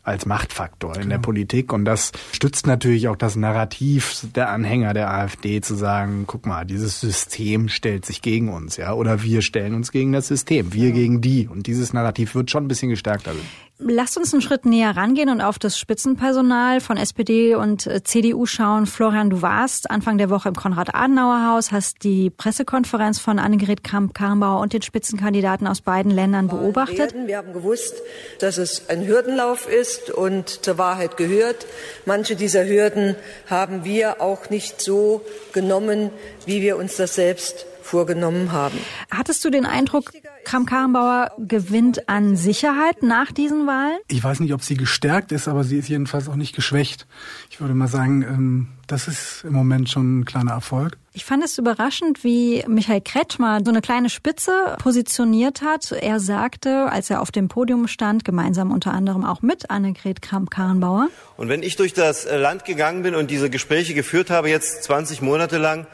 als 0.07 0.25
Machtfaktor 0.25 0.97
in 0.97 1.09
der 1.09 1.17
Politik. 1.17 1.73
Und 1.73 1.83
das 1.83 2.13
stützt 2.31 2.65
natürlich 2.65 3.09
auch 3.09 3.17
das 3.17 3.35
Narrativ 3.35 4.25
der 4.33 4.49
Anhänger 4.49 4.93
der 4.93 5.13
AfD 5.13 5.59
zu 5.59 5.75
sagen, 5.75 6.23
guck 6.25 6.45
mal, 6.45 6.65
dieses 6.65 7.01
System 7.01 7.67
stellt 7.67 8.05
sich 8.05 8.21
gegen 8.21 8.47
uns, 8.47 8.77
ja, 8.77 8.93
oder 8.93 9.21
wir 9.21 9.41
stellen 9.41 9.73
uns 9.73 9.91
gegen 9.91 10.13
das 10.13 10.29
System, 10.29 10.73
wir 10.73 10.93
gegen 10.93 11.19
die. 11.19 11.49
Und 11.49 11.67
dieses 11.67 11.91
Narrativ 11.91 12.35
wird 12.35 12.49
schon 12.49 12.63
ein 12.63 12.67
bisschen 12.69 12.89
gestärkt 12.89 13.27
dadurch. 13.27 13.43
Lasst 13.79 14.17
uns 14.17 14.33
einen 14.33 14.41
Schritt 14.41 14.65
näher 14.65 14.97
rangehen 14.97 15.29
und 15.29 15.39
auf 15.39 15.59
das 15.59 15.77
Spitzenpersonal 15.77 16.81
von 16.81 16.97
SPD 16.97 17.53
und 17.53 17.85
äh, 17.85 18.03
CDU 18.03 18.47
schauen. 18.47 18.87
Florian, 18.87 19.29
du 19.29 19.43
warst 19.43 19.91
Anfang 19.91 20.17
der 20.17 20.31
Woche 20.31 20.49
im 20.49 20.55
Konrad-Adenauer-Haus, 20.55 21.71
hast 21.71 22.03
die 22.03 22.31
Pressekonferenz 22.31 23.19
von 23.19 23.37
Annegret 23.37 23.83
Kramp-Karrenbauer 23.83 24.61
und 24.61 24.73
den 24.73 24.81
Spitzenkandidaten 24.81 25.67
aus 25.67 25.81
beiden 25.81 26.11
Ländern 26.11 26.47
beobachtet. 26.47 27.13
Wir 27.27 27.37
haben 27.37 27.53
gewusst, 27.53 27.93
dass 28.39 28.57
es 28.57 28.89
ein 28.89 29.05
Hürdenlauf 29.05 29.69
ist 29.69 30.09
und 30.09 30.49
zur 30.65 30.79
Wahrheit 30.79 31.15
gehört. 31.15 31.67
Manche 32.05 32.35
dieser 32.35 32.65
Hürden 32.65 33.15
haben 33.47 33.85
wir 33.85 34.21
auch 34.21 34.49
nicht 34.49 34.81
so 34.81 35.21
genommen, 35.53 36.09
wie 36.47 36.63
wir 36.63 36.77
uns 36.77 36.95
das 36.95 37.13
selbst 37.13 37.67
vorgenommen 37.87 38.51
haben. 38.51 38.77
Hattest 39.09 39.45
du 39.45 39.49
den 39.49 39.65
Eindruck, 39.65 40.11
Kram-Karrenbauer 40.47 41.31
gewinnt 41.37 42.07
an 42.07 42.37
Sicherheit 42.37 43.03
nach 43.03 43.33
diesen 43.33 43.67
Wahlen? 43.67 43.97
Ich 44.07 44.23
weiß 44.23 44.39
nicht, 44.39 44.53
ob 44.53 44.63
sie 44.63 44.77
gestärkt 44.77 45.33
ist, 45.33 45.49
aber 45.49 45.65
sie 45.65 45.77
ist 45.77 45.89
jedenfalls 45.89 46.29
auch 46.29 46.37
nicht 46.37 46.55
geschwächt. 46.55 47.05
Ich 47.49 47.59
würde 47.59 47.73
mal 47.73 47.89
sagen, 47.89 48.21
ähm, 48.21 48.67
das 48.87 49.09
ist 49.09 49.43
im 49.43 49.51
Moment 49.51 49.89
schon 49.89 50.19
ein 50.19 50.25
kleiner 50.25 50.51
Erfolg. 50.51 50.97
Ich 51.11 51.25
fand 51.25 51.43
es 51.43 51.57
überraschend, 51.57 52.23
wie 52.23 52.63
Michael 52.65 53.01
Kretschmer 53.01 53.59
so 53.61 53.71
eine 53.71 53.81
kleine 53.81 54.09
Spitze 54.09 54.77
positioniert 54.79 55.61
hat. 55.63 55.91
Er 55.91 56.21
sagte, 56.21 56.89
als 56.89 57.09
er 57.09 57.21
auf 57.21 57.31
dem 57.31 57.49
Podium 57.49 57.89
stand, 57.89 58.23
gemeinsam 58.23 58.71
unter 58.71 58.93
anderem 58.93 59.25
auch 59.25 59.41
mit 59.41 59.69
Annegret 59.69 60.21
Kramp-Karrenbauer. 60.21 61.09
Und 61.35 61.49
wenn 61.49 61.61
ich 61.61 61.75
durch 61.75 61.93
das 61.93 62.25
Land 62.25 62.63
gegangen 62.63 63.03
bin 63.03 63.15
und 63.15 63.29
diese 63.31 63.49
Gespräche 63.49 63.93
geführt 63.93 64.29
habe, 64.29 64.47
jetzt 64.49 64.83
20 64.83 65.21
Monate 65.21 65.57
lang, 65.57 65.87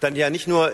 dann 0.00 0.14
ja 0.14 0.28
nicht 0.28 0.46
nur 0.46 0.72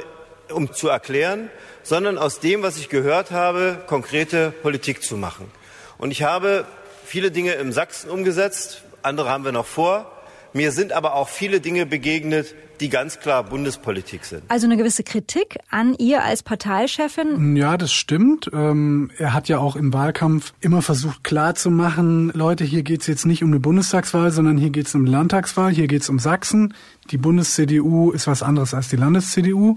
um 0.52 0.73
zu 0.73 0.88
erklären, 0.88 1.50
sondern 1.83 2.19
aus 2.19 2.40
dem, 2.40 2.62
was 2.62 2.78
ich 2.78 2.88
gehört 2.88 3.30
habe, 3.30 3.78
konkrete 3.87 4.50
Politik 4.50 5.02
zu 5.02 5.16
machen. 5.16 5.50
Und 5.99 6.11
ich 6.11 6.23
habe 6.23 6.64
viele 7.04 7.30
Dinge 7.30 7.52
im 7.54 7.73
Sachsen 7.73 8.11
umgesetzt, 8.11 8.83
andere 9.02 9.30
haben 9.30 9.45
wir 9.45 9.52
noch 9.52 9.66
vor. 9.66 10.11
Mir 10.52 10.73
sind 10.73 10.92
aber 10.92 11.14
auch 11.14 11.28
viele 11.28 11.61
Dinge 11.61 11.87
begegnet, 11.87 12.54
die 12.81 12.89
ganz 12.89 13.21
klar 13.21 13.45
Bundespolitik 13.45 14.25
sind. 14.25 14.43
Also 14.49 14.67
eine 14.67 14.77
gewisse 14.77 15.03
Kritik 15.03 15.59
an 15.71 15.95
ihr 15.95 16.25
als 16.25 16.43
Parteichefin? 16.43 17.57
Ja, 17.57 17.77
das 17.77 17.93
stimmt. 17.93 18.51
Ähm, 18.53 19.11
er 19.19 19.35
hat 19.35 19.49
ja 19.49 19.59
auch 19.59 19.77
im 19.77 19.93
Wahlkampf 19.93 20.53
immer 20.61 20.83
versucht 20.83 21.23
klarzumachen, 21.23 22.31
Leute, 22.35 22.65
hier 22.65 22.83
geht's 22.83 23.07
jetzt 23.07 23.27
nicht 23.27 23.43
um 23.45 23.51
eine 23.51 23.61
Bundestagswahl, 23.61 24.31
sondern 24.31 24.57
hier 24.57 24.71
geht's 24.71 24.95
um 24.95 25.03
eine 25.03 25.11
Landtagswahl, 25.11 25.71
hier 25.73 25.87
geht's 25.87 26.09
um 26.09 26.19
Sachsen. 26.19 26.75
Die 27.11 27.19
Bundes-CDU 27.19 28.13
ist 28.13 28.27
was 28.27 28.43
anderes 28.43 28.75
als 28.75 28.89
die 28.89 28.97
Landes-CDU. 28.97 29.77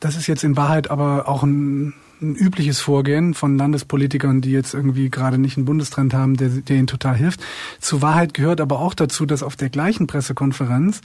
Das 0.00 0.16
ist 0.16 0.26
jetzt 0.26 0.44
in 0.44 0.56
Wahrheit 0.56 0.90
aber 0.90 1.28
auch 1.28 1.42
ein 1.42 1.94
ein 2.20 2.34
übliches 2.34 2.80
Vorgehen 2.80 3.34
von 3.34 3.56
Landespolitikern, 3.56 4.40
die 4.40 4.50
jetzt 4.50 4.74
irgendwie 4.74 5.10
gerade 5.10 5.38
nicht 5.38 5.56
einen 5.56 5.66
Bundestrend 5.66 6.14
haben, 6.14 6.36
der, 6.36 6.48
der 6.48 6.76
ihnen 6.76 6.86
total 6.86 7.16
hilft. 7.16 7.40
Zur 7.80 8.02
Wahrheit 8.02 8.34
gehört 8.34 8.60
aber 8.60 8.80
auch 8.80 8.94
dazu, 8.94 9.26
dass 9.26 9.42
auf 9.42 9.56
der 9.56 9.68
gleichen 9.68 10.06
Pressekonferenz 10.06 11.00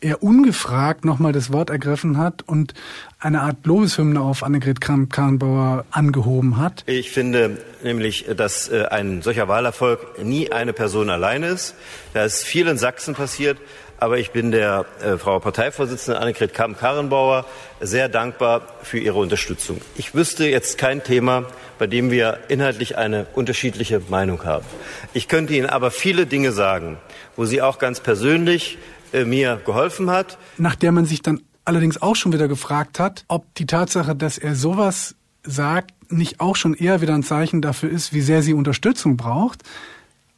er 0.00 0.22
ungefragt 0.22 1.04
nochmal 1.04 1.32
das 1.32 1.52
Wort 1.52 1.70
ergriffen 1.70 2.18
hat 2.18 2.42
und 2.42 2.74
eine 3.18 3.42
Art 3.42 3.64
Lobeshymne 3.64 4.20
auf 4.20 4.42
Annegret 4.42 4.80
Kramp-Karrenbauer 4.80 5.84
angehoben 5.90 6.58
hat. 6.58 6.84
Ich 6.86 7.10
finde 7.10 7.58
nämlich, 7.82 8.26
dass 8.36 8.68
äh, 8.68 8.86
ein 8.90 9.22
solcher 9.22 9.48
Wahlerfolg 9.48 10.22
nie 10.22 10.52
eine 10.52 10.72
Person 10.72 11.08
allein 11.08 11.42
ist. 11.42 11.74
Da 12.12 12.24
ist 12.24 12.44
viel 12.44 12.66
in 12.66 12.78
Sachsen 12.78 13.14
passiert. 13.14 13.58
Aber 13.98 14.18
ich 14.18 14.30
bin 14.30 14.50
der 14.50 14.84
äh, 15.02 15.16
Frau 15.16 15.38
Parteivorsitzenden 15.38 16.22
Annegret 16.22 16.52
Kamm-Karrenbauer 16.52 17.46
sehr 17.80 18.08
dankbar 18.08 18.62
für 18.82 18.98
ihre 18.98 19.18
Unterstützung. 19.18 19.80
Ich 19.96 20.14
wüsste 20.14 20.46
jetzt 20.46 20.76
kein 20.78 21.02
Thema, 21.02 21.44
bei 21.78 21.86
dem 21.86 22.10
wir 22.10 22.38
inhaltlich 22.48 22.98
eine 22.98 23.26
unterschiedliche 23.34 24.02
Meinung 24.08 24.44
haben. 24.44 24.66
Ich 25.14 25.28
könnte 25.28 25.54
Ihnen 25.54 25.68
aber 25.68 25.90
viele 25.90 26.26
Dinge 26.26 26.52
sagen, 26.52 26.98
wo 27.36 27.44
sie 27.44 27.62
auch 27.62 27.78
ganz 27.78 28.00
persönlich 28.00 28.78
äh, 29.12 29.24
mir 29.24 29.60
geholfen 29.64 30.10
hat. 30.10 30.38
Nach 30.58 30.74
der 30.74 30.92
man 30.92 31.06
sich 31.06 31.22
dann 31.22 31.42
allerdings 31.64 32.00
auch 32.00 32.16
schon 32.16 32.32
wieder 32.32 32.48
gefragt 32.48 32.98
hat, 33.00 33.24
ob 33.28 33.54
die 33.54 33.66
Tatsache, 33.66 34.14
dass 34.14 34.38
er 34.38 34.54
sowas 34.54 35.14
sagt, 35.42 35.92
nicht 36.10 36.40
auch 36.40 36.56
schon 36.56 36.74
eher 36.74 37.00
wieder 37.00 37.14
ein 37.14 37.22
Zeichen 37.22 37.62
dafür 37.62 37.90
ist, 37.90 38.12
wie 38.12 38.20
sehr 38.20 38.42
sie 38.42 38.54
Unterstützung 38.54 39.16
braucht. 39.16 39.62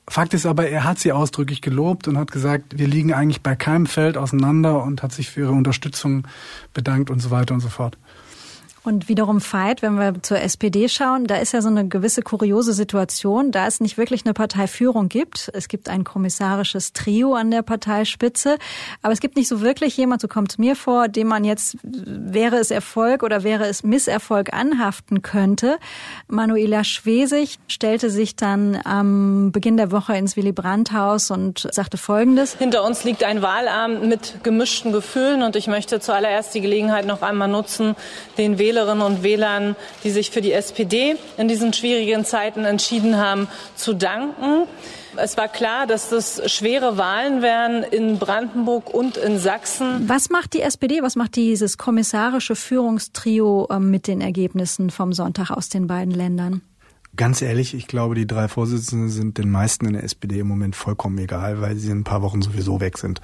Fakt 0.09 0.33
ist 0.33 0.47
aber, 0.47 0.69
er 0.69 0.85
hat 0.85 0.99
sie 0.99 1.13
ausdrücklich 1.13 1.61
gelobt 1.61 2.09
und 2.09 2.17
hat 2.17 2.33
gesagt, 2.33 2.79
wir 2.79 2.87
liegen 2.87 3.13
eigentlich 3.13 3.43
bei 3.43 3.55
keinem 3.55 3.87
Feld 3.87 4.17
auseinander 4.17 4.83
und 4.83 5.03
hat 5.03 5.13
sich 5.13 5.31
für 5.31 5.41
ihre 5.43 5.53
Unterstützung 5.53 6.27
bedankt 6.73 7.11
und 7.11 7.21
so 7.21 7.31
weiter 7.31 7.55
und 7.55 7.61
so 7.61 7.69
fort. 7.69 7.99
Und 8.89 9.11
wiederum 9.11 9.43
Veit, 9.43 9.83
wenn 9.83 9.97
wir 9.97 10.15
zur 10.23 10.41
SPD 10.41 10.89
schauen, 10.89 11.27
da 11.27 11.37
ist 11.37 11.53
ja 11.53 11.61
so 11.61 11.69
eine 11.69 11.87
gewisse 11.87 12.23
kuriose 12.23 12.73
Situation, 12.73 13.53
da 13.53 13.67
es 13.67 13.81
nicht 13.81 13.99
wirklich 13.99 14.25
eine 14.25 14.33
Parteiführung 14.33 15.11
gibt. 15.11 15.51
Es 15.53 15.69
gibt 15.69 15.91
ein 15.91 16.05
kommissarisches 16.05 16.95
Trio 16.95 17.35
an 17.35 17.51
der 17.51 17.61
Parteispitze, 17.61 18.57
aber 19.03 19.13
es 19.13 19.21
gibt 19.21 19.37
nicht 19.37 19.47
so 19.47 19.61
wirklich 19.61 19.95
jemand, 19.99 20.23
so 20.23 20.29
kommt 20.29 20.53
es 20.53 20.59
mir 20.59 20.75
vor, 20.75 21.09
dem 21.09 21.27
man 21.27 21.45
jetzt, 21.45 21.77
wäre 21.83 22.57
es 22.57 22.71
Erfolg 22.71 23.23
oder 23.23 23.45
wäre 23.45 23.67
es 23.67 23.83
Misserfolg 23.83 24.55
anhaften 24.55 25.21
könnte. 25.21 25.77
Manuela 26.27 26.83
Schwesig 26.83 27.59
stellte 27.69 28.09
sich 28.09 28.37
dann 28.37 28.81
am 28.85 29.53
Beginn 29.53 29.77
der 29.77 29.93
Woche 29.93 30.17
ins 30.17 30.35
Willy 30.35 30.53
Brandt-Haus 30.53 31.31
und 31.31 31.69
sagte 31.73 31.99
Folgendes. 31.99 32.55
Hinter 32.55 32.85
uns 32.85 33.05
liegt 33.05 33.23
ein 33.23 33.43
Wahlabend 33.43 34.09
mit 34.09 34.43
gemischten 34.45 34.93
Gefühlen 34.93 35.43
und 35.43 35.57
ich 35.57 35.67
möchte 35.67 36.01
zuallererst 36.01 36.55
die 36.55 36.63
Gelegenheit 36.63 37.05
noch 37.05 37.21
einmal 37.21 37.49
nutzen, 37.49 37.95
den 38.39 38.59
Wähler 38.59 38.78
Wählerinnen 38.79 39.05
und 39.05 39.23
Wählern, 39.23 39.77
die 40.05 40.11
sich 40.11 40.31
für 40.31 40.41
die 40.41 40.53
SPD 40.53 41.17
in 41.37 41.49
diesen 41.49 41.73
schwierigen 41.73 42.25
Zeiten 42.25 42.65
entschieden 42.65 43.17
haben, 43.17 43.49
zu 43.75 43.93
danken. 43.93 44.69
Es 45.17 45.37
war 45.37 45.49
klar, 45.49 45.89
dass 45.89 46.11
das 46.11 46.41
schwere 46.53 46.97
Wahlen 46.97 47.43
wären 47.43 47.83
in 47.83 48.19
Brandenburg 48.19 48.95
und 48.95 49.17
in 49.17 49.39
Sachsen. 49.39 50.09
Was 50.09 50.31
macht 50.31 50.55
die 50.55 50.61
SPD, 50.61 51.03
was 51.03 51.17
macht 51.17 51.35
dieses 51.35 51.77
kommissarische 51.77 52.55
Führungstrio 52.55 53.67
ähm, 53.71 53.91
mit 53.91 54.07
den 54.07 54.21
Ergebnissen 54.21 54.91
vom 54.91 55.13
Sonntag 55.13 55.51
aus 55.51 55.69
den 55.69 55.89
beiden 55.89 56.15
Ländern? 56.15 56.63
Ganz 57.17 57.43
ehrlich, 57.43 57.75
ich 57.75 57.89
glaube, 57.89 58.15
die 58.15 58.29
drei 58.29 58.47
Vorsitzenden 58.47 59.09
sind 59.09 59.39
den 59.39 59.51
meisten 59.51 59.87
in 59.87 59.95
der 59.95 60.05
SPD 60.05 60.39
im 60.39 60.47
Moment 60.47 60.77
vollkommen 60.77 61.19
egal, 61.19 61.61
weil 61.61 61.75
sie 61.75 61.91
in 61.91 62.01
ein 62.01 62.05
paar 62.05 62.23
Wochen 62.23 62.43
sowieso 62.43 62.81
weg 62.81 62.97
sind. 62.97 63.21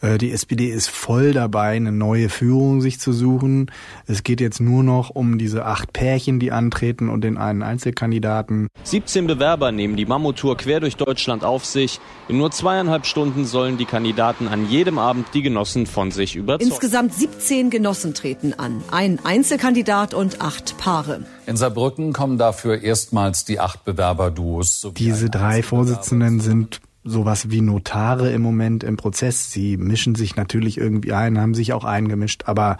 Äh, 0.00 0.18
die 0.18 0.32
SPD 0.32 0.68
ist 0.68 0.88
voll 0.88 1.32
dabei, 1.32 1.76
eine 1.76 1.92
neue 1.92 2.28
Führung 2.28 2.80
sich 2.80 3.00
zu 3.00 3.12
suchen. 3.12 3.70
Es 4.06 4.22
geht 4.22 4.40
jetzt 4.40 4.60
nur 4.60 4.82
noch 4.82 5.10
um 5.10 5.38
diese 5.38 5.64
acht 5.64 5.92
Pärchen, 5.92 6.40
die 6.40 6.52
antreten 6.52 7.08
und 7.08 7.22
den 7.22 7.36
einen 7.36 7.62
Einzelkandidaten. 7.62 8.68
17 8.84 9.26
Bewerber 9.26 9.72
nehmen 9.72 9.96
die 9.96 10.06
Mammuttour 10.06 10.56
quer 10.56 10.80
durch 10.80 10.96
Deutschland 10.96 11.44
auf 11.44 11.64
sich. 11.64 12.00
In 12.28 12.38
nur 12.38 12.50
zweieinhalb 12.50 13.06
Stunden 13.06 13.44
sollen 13.44 13.76
die 13.76 13.84
Kandidaten 13.84 14.48
an 14.48 14.68
jedem 14.68 14.98
Abend 14.98 15.28
die 15.34 15.42
Genossen 15.42 15.86
von 15.86 16.10
sich 16.10 16.36
überzeugen. 16.36 16.70
Insgesamt 16.70 17.14
17 17.14 17.70
Genossen 17.70 18.14
treten 18.14 18.54
an. 18.54 18.82
Ein 18.90 19.18
Einzelkandidat 19.24 20.14
und 20.14 20.40
acht 20.40 20.78
Paare. 20.78 21.24
In 21.46 21.56
Saarbrücken 21.56 22.12
kommen 22.12 22.38
dafür 22.38 22.82
erstmals 22.82 23.44
die 23.44 23.60
acht 23.60 23.84
Bewerberduos. 23.84 24.88
Diese 24.96 25.30
drei 25.30 25.62
Vorsitzenden 25.62 26.40
sind 26.40 26.80
sowas 27.04 27.50
wie 27.50 27.60
Notare 27.60 28.30
im 28.30 28.42
Moment 28.42 28.84
im 28.84 28.96
Prozess. 28.96 29.50
Sie 29.50 29.76
mischen 29.76 30.14
sich 30.14 30.36
natürlich 30.36 30.78
irgendwie 30.78 31.12
ein, 31.12 31.38
haben 31.38 31.54
sich 31.54 31.72
auch 31.72 31.84
eingemischt, 31.84 32.42
aber 32.46 32.76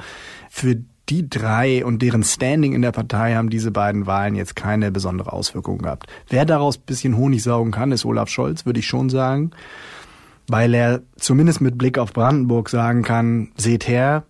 für 0.50 0.76
die 1.08 1.28
drei 1.28 1.84
und 1.84 2.02
deren 2.02 2.22
Standing 2.22 2.72
in 2.72 2.82
der 2.82 2.92
Partei 2.92 3.34
haben 3.34 3.50
diese 3.50 3.72
beiden 3.72 4.06
Wahlen 4.06 4.36
jetzt 4.36 4.54
keine 4.54 4.92
besondere 4.92 5.32
Auswirkung 5.32 5.78
gehabt. 5.78 6.06
Wer 6.28 6.44
daraus 6.44 6.78
bisschen 6.78 7.16
Honig 7.16 7.42
saugen 7.42 7.72
kann, 7.72 7.90
ist 7.90 8.04
Olaf 8.04 8.28
Scholz, 8.28 8.64
würde 8.64 8.78
ich 8.78 8.86
schon 8.86 9.10
sagen. 9.10 9.50
weil 10.50 10.74
er 10.74 11.02
zumindest 11.16 11.60
mit 11.60 11.78
Blick 11.78 11.96
auf 11.96 12.12
Brandenburg 12.12 12.70
sagen 12.70 13.02
kann, 13.02 13.52
seht 13.56 13.86
her, 13.86 14.24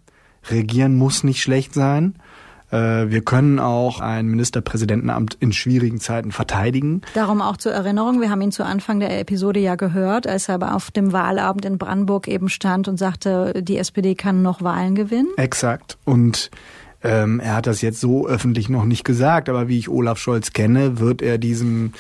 regieren 0.51 0.97
muss 0.97 1.25
nicht 1.25 1.41
schlecht 1.41 1.73
sein. 1.73 2.17
Äh, 2.71 3.11
wir 3.11 3.23
können 3.23 3.59
auch 3.59 4.01
ein 4.01 4.27
Ministerpräsidentenamt 4.27 5.37
in 5.41 5.53
schwierigen 5.53 6.01
Zeiten 6.01 6.33
verteidigen. 6.33 7.03
Darum 7.15 7.43
auch 7.43 7.57
zur 7.57 7.73
Erinnerung, 7.73 8.21
wir 8.21 8.31
haben 8.31 8.41
ihn 8.41 8.53
zu 8.53 8.65
Anfang 8.65 9.01
der 9.01 9.19
Episode 9.19 9.61
ja 9.61 9.75
gehört, 9.75 10.27
als 10.27 10.49
er 10.49 10.57
aber 10.57 10.75
auf 10.75 10.91
dem 10.91 11.13
Wahlabend 11.13 11.65
in 11.65 11.79
Brandenburg 11.79 12.29
eben 12.29 12.49
stand 12.49 12.89
und 12.89 12.97
sagte, 12.97 13.63
die 13.63 13.79
SPD 13.79 14.15
kann 14.15 14.43
noch 14.43 14.63
Wahlen 14.63 14.95
gewinnen. 14.95 15.29
Exakt. 15.37 15.99
Und 16.05 16.51
ähm, 17.03 17.41
er 17.41 17.57
hat 17.57 17.67
das 17.67 17.81
jetzt 17.81 18.01
so 18.01 18.27
öffentlich 18.27 18.69
noch 18.69 18.85
nicht 18.85 19.05
gesagt, 19.05 19.49
aber 19.49 19.69
wie 19.69 19.79
ich 19.79 19.89
Olaf 19.89 20.19
Scholz 20.19 20.53
kenne, 20.53 20.99
wird 20.99 21.23
er 21.23 21.39
diesen 21.39 21.95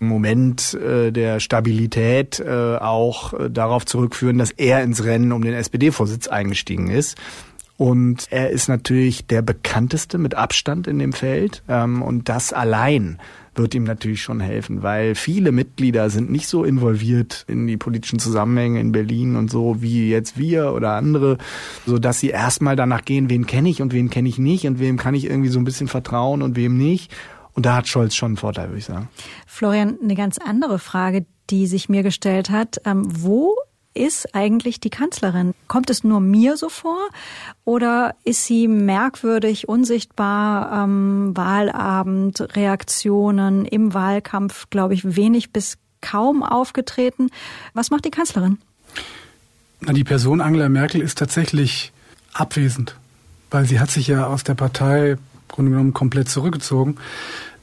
Moment 0.00 0.72
äh, 0.74 1.12
der 1.12 1.40
Stabilität 1.40 2.40
äh, 2.40 2.76
auch 2.76 3.34
äh, 3.34 3.50
darauf 3.50 3.84
zurückführen, 3.84 4.38
dass 4.38 4.50
er 4.50 4.82
ins 4.82 5.04
Rennen 5.04 5.30
um 5.30 5.42
den 5.42 5.52
SPD-Vorsitz 5.52 6.26
eingestiegen 6.26 6.88
ist. 6.88 7.18
Und 7.80 8.26
er 8.28 8.50
ist 8.50 8.68
natürlich 8.68 9.26
der 9.26 9.40
bekannteste 9.40 10.18
mit 10.18 10.34
Abstand 10.34 10.86
in 10.86 10.98
dem 10.98 11.14
Feld. 11.14 11.62
Ähm, 11.66 12.02
und 12.02 12.28
das 12.28 12.52
allein 12.52 13.16
wird 13.54 13.74
ihm 13.74 13.84
natürlich 13.84 14.20
schon 14.20 14.38
helfen, 14.38 14.82
weil 14.82 15.14
viele 15.14 15.50
Mitglieder 15.50 16.10
sind 16.10 16.30
nicht 16.30 16.46
so 16.46 16.62
involviert 16.62 17.46
in 17.48 17.66
die 17.66 17.78
politischen 17.78 18.18
Zusammenhänge 18.18 18.80
in 18.80 18.92
Berlin 18.92 19.34
und 19.34 19.50
so 19.50 19.80
wie 19.80 20.10
jetzt 20.10 20.36
wir 20.36 20.74
oder 20.74 20.90
andere, 20.90 21.38
so 21.86 21.98
dass 21.98 22.20
sie 22.20 22.28
erstmal 22.28 22.76
danach 22.76 23.06
gehen, 23.06 23.30
wen 23.30 23.46
kenne 23.46 23.70
ich 23.70 23.80
und 23.80 23.94
wen 23.94 24.10
kenne 24.10 24.28
ich 24.28 24.36
nicht 24.36 24.66
und 24.66 24.78
wem 24.78 24.98
kann 24.98 25.14
ich 25.14 25.24
irgendwie 25.24 25.48
so 25.48 25.58
ein 25.58 25.64
bisschen 25.64 25.88
vertrauen 25.88 26.42
und 26.42 26.56
wem 26.56 26.76
nicht. 26.76 27.10
Und 27.54 27.64
da 27.64 27.76
hat 27.76 27.88
Scholz 27.88 28.14
schon 28.14 28.32
einen 28.32 28.36
Vorteil, 28.36 28.68
würde 28.68 28.80
ich 28.80 28.84
sagen. 28.84 29.08
Florian, 29.46 29.96
eine 30.02 30.16
ganz 30.16 30.36
andere 30.36 30.78
Frage, 30.78 31.24
die 31.48 31.66
sich 31.66 31.88
mir 31.88 32.02
gestellt 32.02 32.50
hat. 32.50 32.76
Ähm, 32.84 33.04
wo 33.08 33.56
ist 34.00 34.34
eigentlich 34.34 34.80
die 34.80 34.90
Kanzlerin? 34.90 35.54
Kommt 35.68 35.90
es 35.90 36.02
nur 36.02 36.20
mir 36.20 36.56
so 36.56 36.68
vor 36.68 37.08
oder 37.64 38.14
ist 38.24 38.46
sie 38.46 38.66
merkwürdig, 38.66 39.68
unsichtbar 39.68 40.72
am 40.72 41.36
Wahlabend, 41.36 42.40
Reaktionen 42.56 43.66
im 43.66 43.92
Wahlkampf, 43.92 44.70
glaube 44.70 44.94
ich, 44.94 45.16
wenig 45.16 45.52
bis 45.52 45.76
kaum 46.00 46.42
aufgetreten? 46.42 47.28
Was 47.74 47.90
macht 47.90 48.06
die 48.06 48.10
Kanzlerin? 48.10 48.58
Na, 49.80 49.92
die 49.92 50.04
Person 50.04 50.40
Angela 50.40 50.68
Merkel 50.68 51.02
ist 51.02 51.18
tatsächlich 51.18 51.92
abwesend, 52.32 52.96
weil 53.50 53.66
sie 53.66 53.80
hat 53.80 53.90
sich 53.90 54.06
ja 54.06 54.26
aus 54.26 54.44
der 54.44 54.54
Partei 54.54 55.12
im 55.12 55.18
Grunde 55.48 55.70
genommen 55.72 55.94
komplett 55.94 56.28
zurückgezogen. 56.28 56.96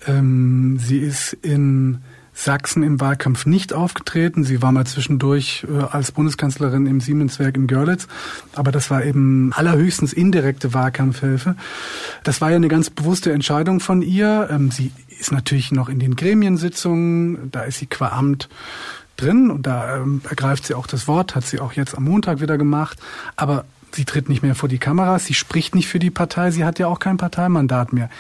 Ähm, 0.05 0.77
sie 0.79 0.99
ist 0.99 1.33
in 1.33 2.01
Sachsen 2.37 2.83
im 2.83 2.99
Wahlkampf 3.01 3.47
nicht 3.47 3.73
aufgetreten. 3.73 4.43
Sie 4.43 4.61
war 4.61 4.71
mal 4.71 4.85
zwischendurch 4.85 5.65
äh, 5.67 5.81
als 5.81 6.11
Bundeskanzlerin 6.11 6.85
im 6.85 7.01
Siemenswerk 7.01 7.57
in 7.57 7.65
Görlitz, 7.65 8.07
aber 8.53 8.71
das 8.71 8.91
war 8.91 9.03
eben 9.03 9.51
allerhöchstens 9.53 10.13
indirekte 10.13 10.71
Wahlkampfhilfe. 10.71 11.55
Das 12.23 12.39
war 12.39 12.51
ja 12.51 12.57
eine 12.57 12.67
ganz 12.67 12.91
bewusste 12.91 13.31
Entscheidung 13.31 13.79
von 13.79 14.03
ihr. 14.03 14.49
Ähm, 14.51 14.69
sie 14.69 14.91
ist 15.19 15.31
natürlich 15.31 15.71
noch 15.71 15.89
in 15.89 15.97
den 15.97 16.15
Gremiensitzungen, 16.15 17.49
da 17.51 17.63
ist 17.63 17.79
sie 17.79 17.87
qua 17.87 18.09
Amt 18.09 18.49
drin 19.15 19.49
und 19.49 19.65
da 19.65 19.97
ähm, 19.97 20.21
ergreift 20.29 20.67
sie 20.67 20.75
auch 20.75 20.85
das 20.85 21.07
Wort, 21.07 21.33
hat 21.33 21.43
sie 21.43 21.59
auch 21.59 21.73
jetzt 21.73 21.97
am 21.97 22.03
Montag 22.03 22.39
wieder 22.39 22.59
gemacht, 22.59 22.99
aber 23.35 23.65
sie 23.93 24.05
tritt 24.05 24.29
nicht 24.29 24.43
mehr 24.43 24.53
vor 24.53 24.69
die 24.69 24.77
Kameras, 24.77 25.25
sie 25.25 25.33
spricht 25.33 25.73
nicht 25.73 25.87
für 25.87 25.97
die 25.97 26.11
Partei, 26.11 26.51
sie 26.51 26.65
hat 26.65 26.77
ja 26.77 26.85
auch 26.85 26.99
kein 26.99 27.17
Parteimandat 27.17 27.93
mehr. 27.93 28.11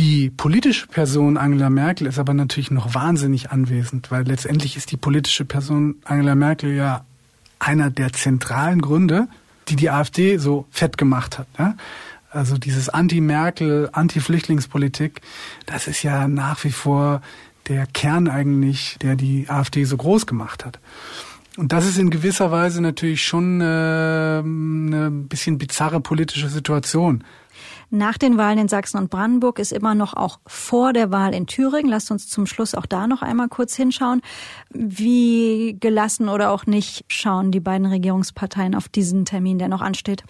Die 0.00 0.30
politische 0.30 0.86
Person 0.86 1.36
Angela 1.36 1.68
Merkel 1.68 2.06
ist 2.06 2.18
aber 2.18 2.32
natürlich 2.32 2.70
noch 2.70 2.94
wahnsinnig 2.94 3.50
anwesend, 3.50 4.10
weil 4.10 4.22
letztendlich 4.24 4.78
ist 4.78 4.90
die 4.92 4.96
politische 4.96 5.44
Person 5.44 5.96
Angela 6.04 6.34
Merkel 6.34 6.74
ja 6.74 7.04
einer 7.58 7.90
der 7.90 8.10
zentralen 8.10 8.80
Gründe, 8.80 9.28
die 9.68 9.76
die 9.76 9.90
AfD 9.90 10.38
so 10.38 10.64
fett 10.70 10.96
gemacht 10.96 11.38
hat. 11.38 11.48
Ja? 11.58 11.74
Also 12.30 12.56
dieses 12.56 12.88
Anti-Merkel, 12.88 13.90
Anti-Flüchtlingspolitik, 13.92 15.20
das 15.66 15.86
ist 15.86 16.02
ja 16.02 16.28
nach 16.28 16.64
wie 16.64 16.72
vor 16.72 17.20
der 17.68 17.84
Kern 17.84 18.26
eigentlich, 18.26 18.96
der 19.02 19.16
die 19.16 19.50
AfD 19.50 19.84
so 19.84 19.98
groß 19.98 20.26
gemacht 20.26 20.64
hat. 20.64 20.78
Und 21.58 21.72
das 21.72 21.84
ist 21.86 21.98
in 21.98 22.08
gewisser 22.08 22.50
Weise 22.50 22.80
natürlich 22.80 23.22
schon 23.22 23.60
äh, 23.60 23.64
eine 23.64 25.10
bisschen 25.10 25.58
bizarre 25.58 26.00
politische 26.00 26.48
Situation. 26.48 27.22
Nach 27.90 28.16
den 28.16 28.38
Wahlen 28.38 28.58
in 28.58 28.68
Sachsen 28.68 28.98
und 28.98 29.10
Brandenburg 29.10 29.58
ist 29.58 29.72
immer 29.72 29.96
noch 29.96 30.14
auch 30.14 30.38
vor 30.46 30.92
der 30.92 31.10
Wahl 31.10 31.34
in 31.34 31.48
Thüringen. 31.48 31.90
Lasst 31.90 32.12
uns 32.12 32.28
zum 32.28 32.46
Schluss 32.46 32.76
auch 32.76 32.86
da 32.86 33.08
noch 33.08 33.20
einmal 33.20 33.48
kurz 33.48 33.74
hinschauen. 33.74 34.22
Wie 34.70 35.76
gelassen 35.80 36.28
oder 36.28 36.52
auch 36.52 36.66
nicht 36.66 37.04
schauen 37.08 37.50
die 37.50 37.58
beiden 37.58 37.86
Regierungsparteien 37.86 38.76
auf 38.76 38.88
diesen 38.88 39.24
Termin, 39.24 39.58
der 39.58 39.66
noch 39.66 39.80
ansteht? 39.80 40.22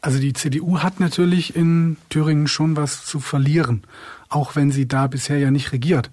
Also 0.00 0.18
die 0.18 0.32
CDU 0.32 0.80
hat 0.80 0.98
natürlich 0.98 1.54
in 1.54 1.96
Thüringen 2.08 2.48
schon 2.48 2.76
was 2.76 3.04
zu 3.04 3.20
verlieren, 3.20 3.82
auch 4.28 4.56
wenn 4.56 4.72
sie 4.72 4.88
da 4.88 5.06
bisher 5.06 5.38
ja 5.38 5.52
nicht 5.52 5.70
regiert. 5.70 6.10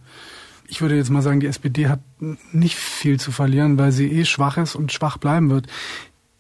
Ich 0.68 0.82
würde 0.82 0.96
jetzt 0.96 1.10
mal 1.10 1.22
sagen, 1.24 1.40
die 1.40 1.48
SPD 1.48 1.88
hat 1.88 2.02
nicht 2.52 2.76
viel 2.76 3.20
zu 3.20 3.32
verlieren, 3.32 3.80
weil 3.80 3.92
sie 3.92 4.12
eh 4.12 4.26
schwach 4.26 4.58
ist 4.58 4.76
und 4.76 4.92
schwach 4.92 5.18
bleiben 5.18 5.50
wird. 5.50 5.68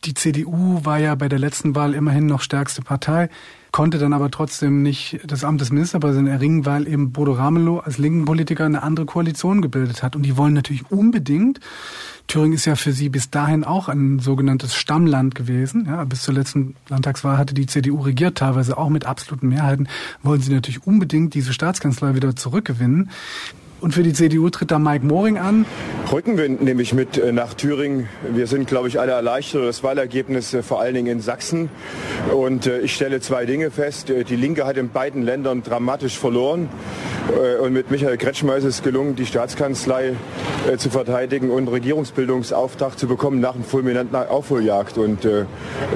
Die 0.07 0.13
CDU 0.13 0.85
war 0.85 0.97
ja 0.99 1.15
bei 1.15 1.27
der 1.27 1.37
letzten 1.37 1.75
Wahl 1.75 1.93
immerhin 1.93 2.25
noch 2.25 2.41
stärkste 2.41 2.81
Partei 2.81 3.29
konnte 3.71 3.99
dann 3.99 4.13
aber 4.13 4.31
trotzdem 4.31 4.81
nicht 4.81 5.19
das 5.25 5.43
Amt 5.43 5.61
des 5.61 5.71
Ministerpräsidenten 5.71 6.33
erringen, 6.33 6.65
weil 6.65 6.87
eben 6.87 7.11
Bodo 7.11 7.33
Ramelow 7.33 7.79
als 7.79 7.99
linken 7.99 8.25
Politiker 8.25 8.65
eine 8.65 8.81
andere 8.81 9.05
Koalition 9.05 9.61
gebildet 9.61 10.01
hat. 10.01 10.15
Und 10.15 10.23
die 10.23 10.35
wollen 10.35 10.53
natürlich 10.53 10.89
unbedingt, 10.89 11.59
Thüringen 12.27 12.53
ist 12.53 12.65
ja 12.65 12.75
für 12.75 12.91
sie 12.91 13.09
bis 13.09 13.29
dahin 13.29 13.63
auch 13.63 13.87
ein 13.87 14.17
sogenanntes 14.17 14.73
Stammland 14.73 15.35
gewesen. 15.35 15.85
Ja, 15.85 16.03
bis 16.05 16.23
zur 16.23 16.33
letzten 16.33 16.75
Landtagswahl 16.89 17.37
hatte 17.37 17.53
die 17.53 17.67
CDU 17.67 18.01
regiert, 18.01 18.39
teilweise 18.39 18.77
auch 18.77 18.89
mit 18.89 19.05
absoluten 19.05 19.49
Mehrheiten, 19.49 19.87
wollen 20.23 20.41
sie 20.41 20.53
natürlich 20.53 20.87
unbedingt 20.87 21.35
diese 21.35 21.53
Staatskanzlei 21.53 22.15
wieder 22.15 22.35
zurückgewinnen. 22.35 23.11
Und 23.79 23.93
für 23.93 24.01
die 24.01 24.13
CDU 24.13 24.49
tritt 24.49 24.71
da 24.71 24.79
Mike 24.79 25.05
Moring 25.05 25.37
an. 25.37 25.65
Rückenwind 26.11 26.63
nehme 26.63 26.81
ich 26.81 26.93
mit 26.93 27.17
äh, 27.17 27.31
nach 27.31 27.53
Thüringen. 27.53 28.09
Wir 28.33 28.47
sind, 28.47 28.67
glaube 28.67 28.87
ich, 28.87 28.99
alle 28.99 29.11
erleichtert 29.11 29.55
über 29.55 29.67
das 29.67 29.83
Wahlergebnis, 29.83 30.53
äh, 30.53 30.63
vor 30.63 30.81
allen 30.81 30.95
Dingen 30.95 31.07
in 31.07 31.21
Sachsen. 31.21 31.69
Und 32.33 32.65
äh, 32.65 32.79
ich 32.79 32.95
stelle 32.95 33.19
zwei 33.21 33.45
Dinge 33.45 33.69
fest. 33.69 34.09
Die 34.09 34.35
Linke 34.35 34.65
hat 34.65 34.77
in 34.77 34.89
beiden 34.89 35.21
Ländern 35.21 35.61
dramatisch 35.61 36.17
verloren. 36.17 36.69
Und 37.61 37.73
mit 37.73 37.91
Michael 37.91 38.17
Kretschmer 38.17 38.55
ist 38.55 38.63
es 38.63 38.83
gelungen, 38.83 39.17
die 39.17 39.25
Staatskanzlei 39.25 40.13
zu 40.77 40.89
verteidigen 40.89 41.51
und 41.51 41.67
Regierungsbildungsauftrag 41.67 42.97
zu 42.97 43.07
bekommen 43.07 43.41
nach 43.41 43.55
einer 43.55 43.65
fulminanten 43.65 44.15
Aufholjagd. 44.15 44.97
Und 44.97 45.27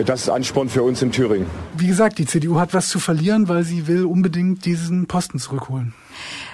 das 0.06 0.24
ist 0.24 0.30
Ansporn 0.30 0.68
für 0.68 0.84
uns 0.84 1.02
in 1.02 1.14
Thüringen. 1.14 1.48
Wie 1.78 1.88
gesagt, 1.88 2.18
die 2.18 2.26
CDU 2.26 2.60
hat 2.60 2.74
was 2.74 2.90
zu 2.90 3.00
verlieren, 3.00 3.48
weil 3.48 3.64
sie 3.64 3.88
will 3.88 4.04
unbedingt 4.04 4.66
diesen 4.66 5.08
Posten 5.08 5.40
zurückholen. 5.40 5.94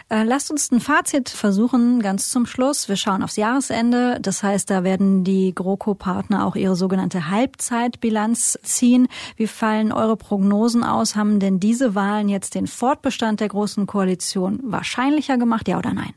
Äh, 0.10 0.24
lasst 0.24 0.52
uns 0.52 0.72
ein 0.72 0.80
Fazit 0.80 1.28
versuchen, 1.28 2.02
ganz 2.02 2.30
zum 2.30 2.46
Schluss. 2.46 2.88
Wir 2.88 2.96
schauen 2.96 3.24
aufs 3.24 3.36
Jahresende. 3.36 4.20
Das 4.22 4.42
heißt, 4.42 4.70
da 4.70 4.86
werden 4.86 5.26
die 5.26 5.54
GroKo-Partner 5.54 6.46
auch 6.46 6.56
ihre 6.56 6.78
sogenannte 6.78 7.30
Halbzeitbilanz 7.30 8.58
ziehen. 8.64 9.10
Wie 9.36 9.48
fallen 9.48 9.92
eure 9.92 10.16
Prognosen 10.16 10.84
aus? 10.84 11.18
Haben 11.18 11.42
denn 11.42 11.60
diese 11.60 11.94
Wahlen 11.94 12.30
jetzt 12.30 12.56
den 12.56 12.68
Fortbestand 12.68 13.42
der 13.42 13.50
Großen 13.50 13.86
Koalition 13.86 14.60
wahrscheinlicher 14.64 15.38
gemacht, 15.38 15.68
ja 15.68 15.78
oder 15.78 15.94
nein? 15.94 16.14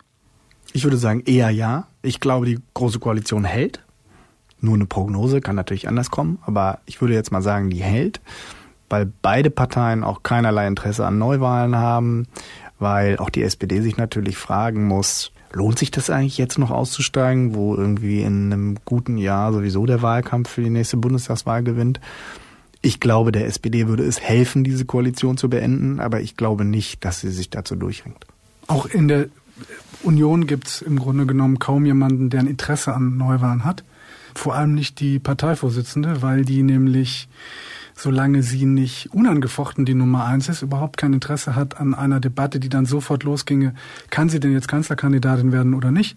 Ich 0.72 0.84
würde 0.84 0.96
sagen 0.96 1.24
eher 1.26 1.50
ja. 1.50 1.88
Ich 2.02 2.20
glaube, 2.20 2.46
die 2.46 2.60
Große 2.74 3.00
Koalition 3.00 3.42
hält. 3.42 3.82
Nur 4.60 4.74
eine 4.74 4.86
Prognose 4.86 5.40
kann 5.40 5.56
natürlich 5.56 5.88
anders 5.88 6.10
kommen, 6.10 6.38
aber 6.46 6.80
ich 6.86 7.00
würde 7.00 7.14
jetzt 7.14 7.32
mal 7.32 7.42
sagen, 7.42 7.70
die 7.70 7.82
hält, 7.82 8.20
weil 8.90 9.10
beide 9.22 9.50
Parteien 9.50 10.04
auch 10.04 10.22
keinerlei 10.22 10.66
Interesse 10.66 11.06
an 11.06 11.18
Neuwahlen 11.18 11.76
haben 11.76 12.26
weil 12.80 13.18
auch 13.18 13.30
die 13.30 13.42
SPD 13.42 13.80
sich 13.80 13.96
natürlich 13.96 14.36
fragen 14.36 14.86
muss, 14.86 15.32
lohnt 15.52 15.78
sich 15.78 15.90
das 15.90 16.10
eigentlich 16.10 16.38
jetzt 16.38 16.58
noch 16.58 16.70
auszusteigen, 16.70 17.54
wo 17.54 17.74
irgendwie 17.74 18.22
in 18.22 18.52
einem 18.52 18.78
guten 18.84 19.18
Jahr 19.18 19.52
sowieso 19.52 19.86
der 19.86 20.02
Wahlkampf 20.02 20.48
für 20.48 20.62
die 20.62 20.70
nächste 20.70 20.96
Bundestagswahl 20.96 21.62
gewinnt? 21.62 22.00
Ich 22.82 22.98
glaube, 22.98 23.30
der 23.30 23.46
SPD 23.46 23.88
würde 23.88 24.04
es 24.04 24.20
helfen, 24.20 24.64
diese 24.64 24.86
Koalition 24.86 25.36
zu 25.36 25.50
beenden, 25.50 26.00
aber 26.00 26.20
ich 26.20 26.36
glaube 26.36 26.64
nicht, 26.64 27.04
dass 27.04 27.20
sie 27.20 27.30
sich 27.30 27.50
dazu 27.50 27.76
durchringt. 27.76 28.26
Auch 28.68 28.86
in 28.86 29.08
der 29.08 29.26
Union 30.02 30.46
gibt 30.46 30.68
es 30.68 30.82
im 30.82 30.98
Grunde 30.98 31.26
genommen 31.26 31.58
kaum 31.58 31.84
jemanden, 31.84 32.30
der 32.30 32.40
ein 32.40 32.46
Interesse 32.46 32.94
an 32.94 33.18
Neuwahlen 33.18 33.64
hat. 33.64 33.84
Vor 34.34 34.54
allem 34.54 34.74
nicht 34.74 35.00
die 35.00 35.18
Parteivorsitzende, 35.18 36.22
weil 36.22 36.44
die 36.44 36.62
nämlich 36.62 37.28
solange 38.00 38.42
sie 38.42 38.64
nicht 38.64 39.12
unangefochten 39.12 39.84
die 39.84 39.94
Nummer 39.94 40.24
eins 40.24 40.48
ist, 40.48 40.62
überhaupt 40.62 40.96
kein 40.96 41.12
Interesse 41.12 41.54
hat 41.54 41.78
an 41.78 41.94
einer 41.94 42.20
Debatte, 42.20 42.58
die 42.58 42.68
dann 42.68 42.86
sofort 42.86 43.24
losginge, 43.24 43.74
kann 44.10 44.28
sie 44.28 44.40
denn 44.40 44.52
jetzt 44.52 44.68
Kanzlerkandidatin 44.68 45.52
werden 45.52 45.74
oder 45.74 45.90
nicht. 45.90 46.16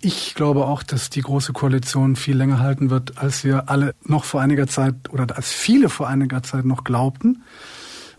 Ich 0.00 0.34
glaube 0.34 0.66
auch, 0.66 0.82
dass 0.82 1.10
die 1.10 1.20
Große 1.20 1.52
Koalition 1.52 2.16
viel 2.16 2.36
länger 2.36 2.58
halten 2.58 2.90
wird, 2.90 3.18
als 3.18 3.44
wir 3.44 3.68
alle 3.68 3.94
noch 4.04 4.24
vor 4.24 4.40
einiger 4.40 4.66
Zeit 4.66 4.94
oder 5.10 5.36
als 5.36 5.52
viele 5.52 5.88
vor 5.88 6.08
einiger 6.08 6.42
Zeit 6.42 6.64
noch 6.64 6.84
glaubten. 6.84 7.42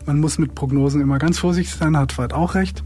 Man 0.06 0.20
muss 0.20 0.38
mit 0.38 0.54
Prognosen 0.54 1.00
immer 1.00 1.18
ganz 1.18 1.38
vorsichtig 1.38 1.74
sein, 1.74 1.96
hat 1.96 2.16
Veit 2.16 2.32
auch 2.32 2.54
recht. 2.54 2.82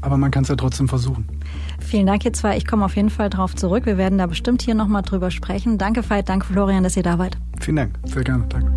Aber 0.00 0.16
man 0.16 0.30
kann 0.30 0.42
es 0.42 0.48
ja 0.48 0.56
trotzdem 0.56 0.88
versuchen. 0.88 1.26
Vielen 1.80 2.06
Dank, 2.06 2.24
ihr 2.24 2.32
zwei. 2.32 2.56
Ich 2.56 2.66
komme 2.66 2.84
auf 2.84 2.96
jeden 2.96 3.10
Fall 3.10 3.30
drauf 3.30 3.54
zurück. 3.54 3.86
Wir 3.86 3.98
werden 3.98 4.18
da 4.18 4.26
bestimmt 4.26 4.62
hier 4.62 4.74
nochmal 4.74 5.02
drüber 5.02 5.30
sprechen. 5.30 5.78
Danke, 5.78 6.08
Veit. 6.08 6.28
Danke, 6.28 6.46
Florian, 6.46 6.82
dass 6.84 6.96
ihr 6.96 7.02
da 7.02 7.18
wart. 7.18 7.36
Vielen 7.60 7.76
Dank. 7.76 7.98
Sehr 8.04 8.24
gerne. 8.24 8.44
Danke. 8.48 8.72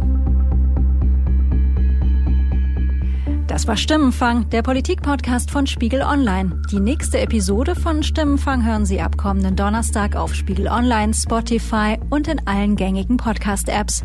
Das 3.52 3.68
war 3.68 3.76
Stimmenfang, 3.76 4.50
der 4.50 4.62
Politik-Podcast 4.62 5.52
von 5.52 5.68
Spiegel 5.68 6.02
Online. 6.04 6.62
Die 6.72 6.80
nächste 6.80 7.20
Episode 7.20 7.76
von 7.76 8.02
Stimmenfang 8.02 8.66
hören 8.66 8.86
Sie 8.86 9.02
ab 9.02 9.18
kommenden 9.18 9.58
Donnerstag 9.58 10.16
auf 10.16 10.34
Spiegel 10.34 10.70
Online, 10.70 11.14
Spotify 11.14 11.98
und 12.10 12.30
in 12.30 12.48
allen 12.48 12.78
gängigen 12.78 13.18
Podcast-Apps. 13.18 14.04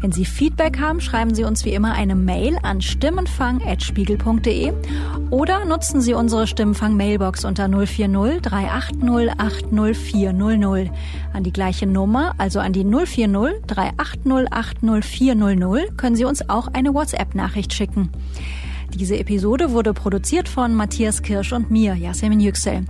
Wenn 0.00 0.12
Sie 0.12 0.24
Feedback 0.24 0.78
haben, 0.78 1.00
schreiben 1.00 1.34
Sie 1.34 1.42
uns 1.42 1.64
wie 1.64 1.74
immer 1.74 1.92
eine 1.92 2.14
Mail 2.14 2.56
an 2.62 2.80
stimmenfang.spiegel.de 2.80 4.72
oder 5.30 5.64
nutzen 5.64 6.00
Sie 6.00 6.14
unsere 6.14 6.46
Stimmenfang-Mailbox 6.46 7.44
unter 7.44 7.68
040 7.68 8.40
380 8.40 9.32
80400. 9.36 10.90
An 11.32 11.42
die 11.42 11.52
gleiche 11.52 11.88
Nummer, 11.88 12.36
also 12.38 12.60
an 12.60 12.72
die 12.72 12.84
040 12.84 13.66
380 13.66 14.52
80400, 14.52 15.98
können 15.98 16.14
Sie 16.14 16.24
uns 16.24 16.48
auch 16.48 16.68
eine 16.68 16.94
WhatsApp-Nachricht 16.94 17.74
schicken. 17.74 18.10
Diese 18.94 19.18
Episode 19.18 19.72
wurde 19.72 19.94
produziert 19.94 20.48
von 20.48 20.76
Matthias 20.76 21.22
Kirsch 21.22 21.52
und 21.52 21.72
mir, 21.72 21.94
Yasemin 21.94 22.38
Yüksel. 22.38 22.84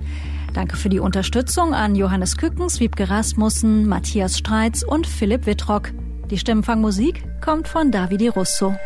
Danke 0.53 0.77
für 0.77 0.91
die 0.91 1.01
Unterstützung 1.01 1.73
an 1.73 1.97
Johannes 1.97 2.37
Kückens, 2.37 2.81
Wiebke 2.81 3.09
Rasmussen, 3.09 3.89
Matthias 3.89 4.37
Streitz 4.37 4.83
und 4.83 5.07
Philipp 5.07 5.47
Wittrock. 5.47 5.93
Die 6.31 6.37
Stimmenfangmusik 6.37 7.23
kommt 7.41 7.69
von 7.69 7.91
Davide 7.91 8.29
Russo. 8.29 8.77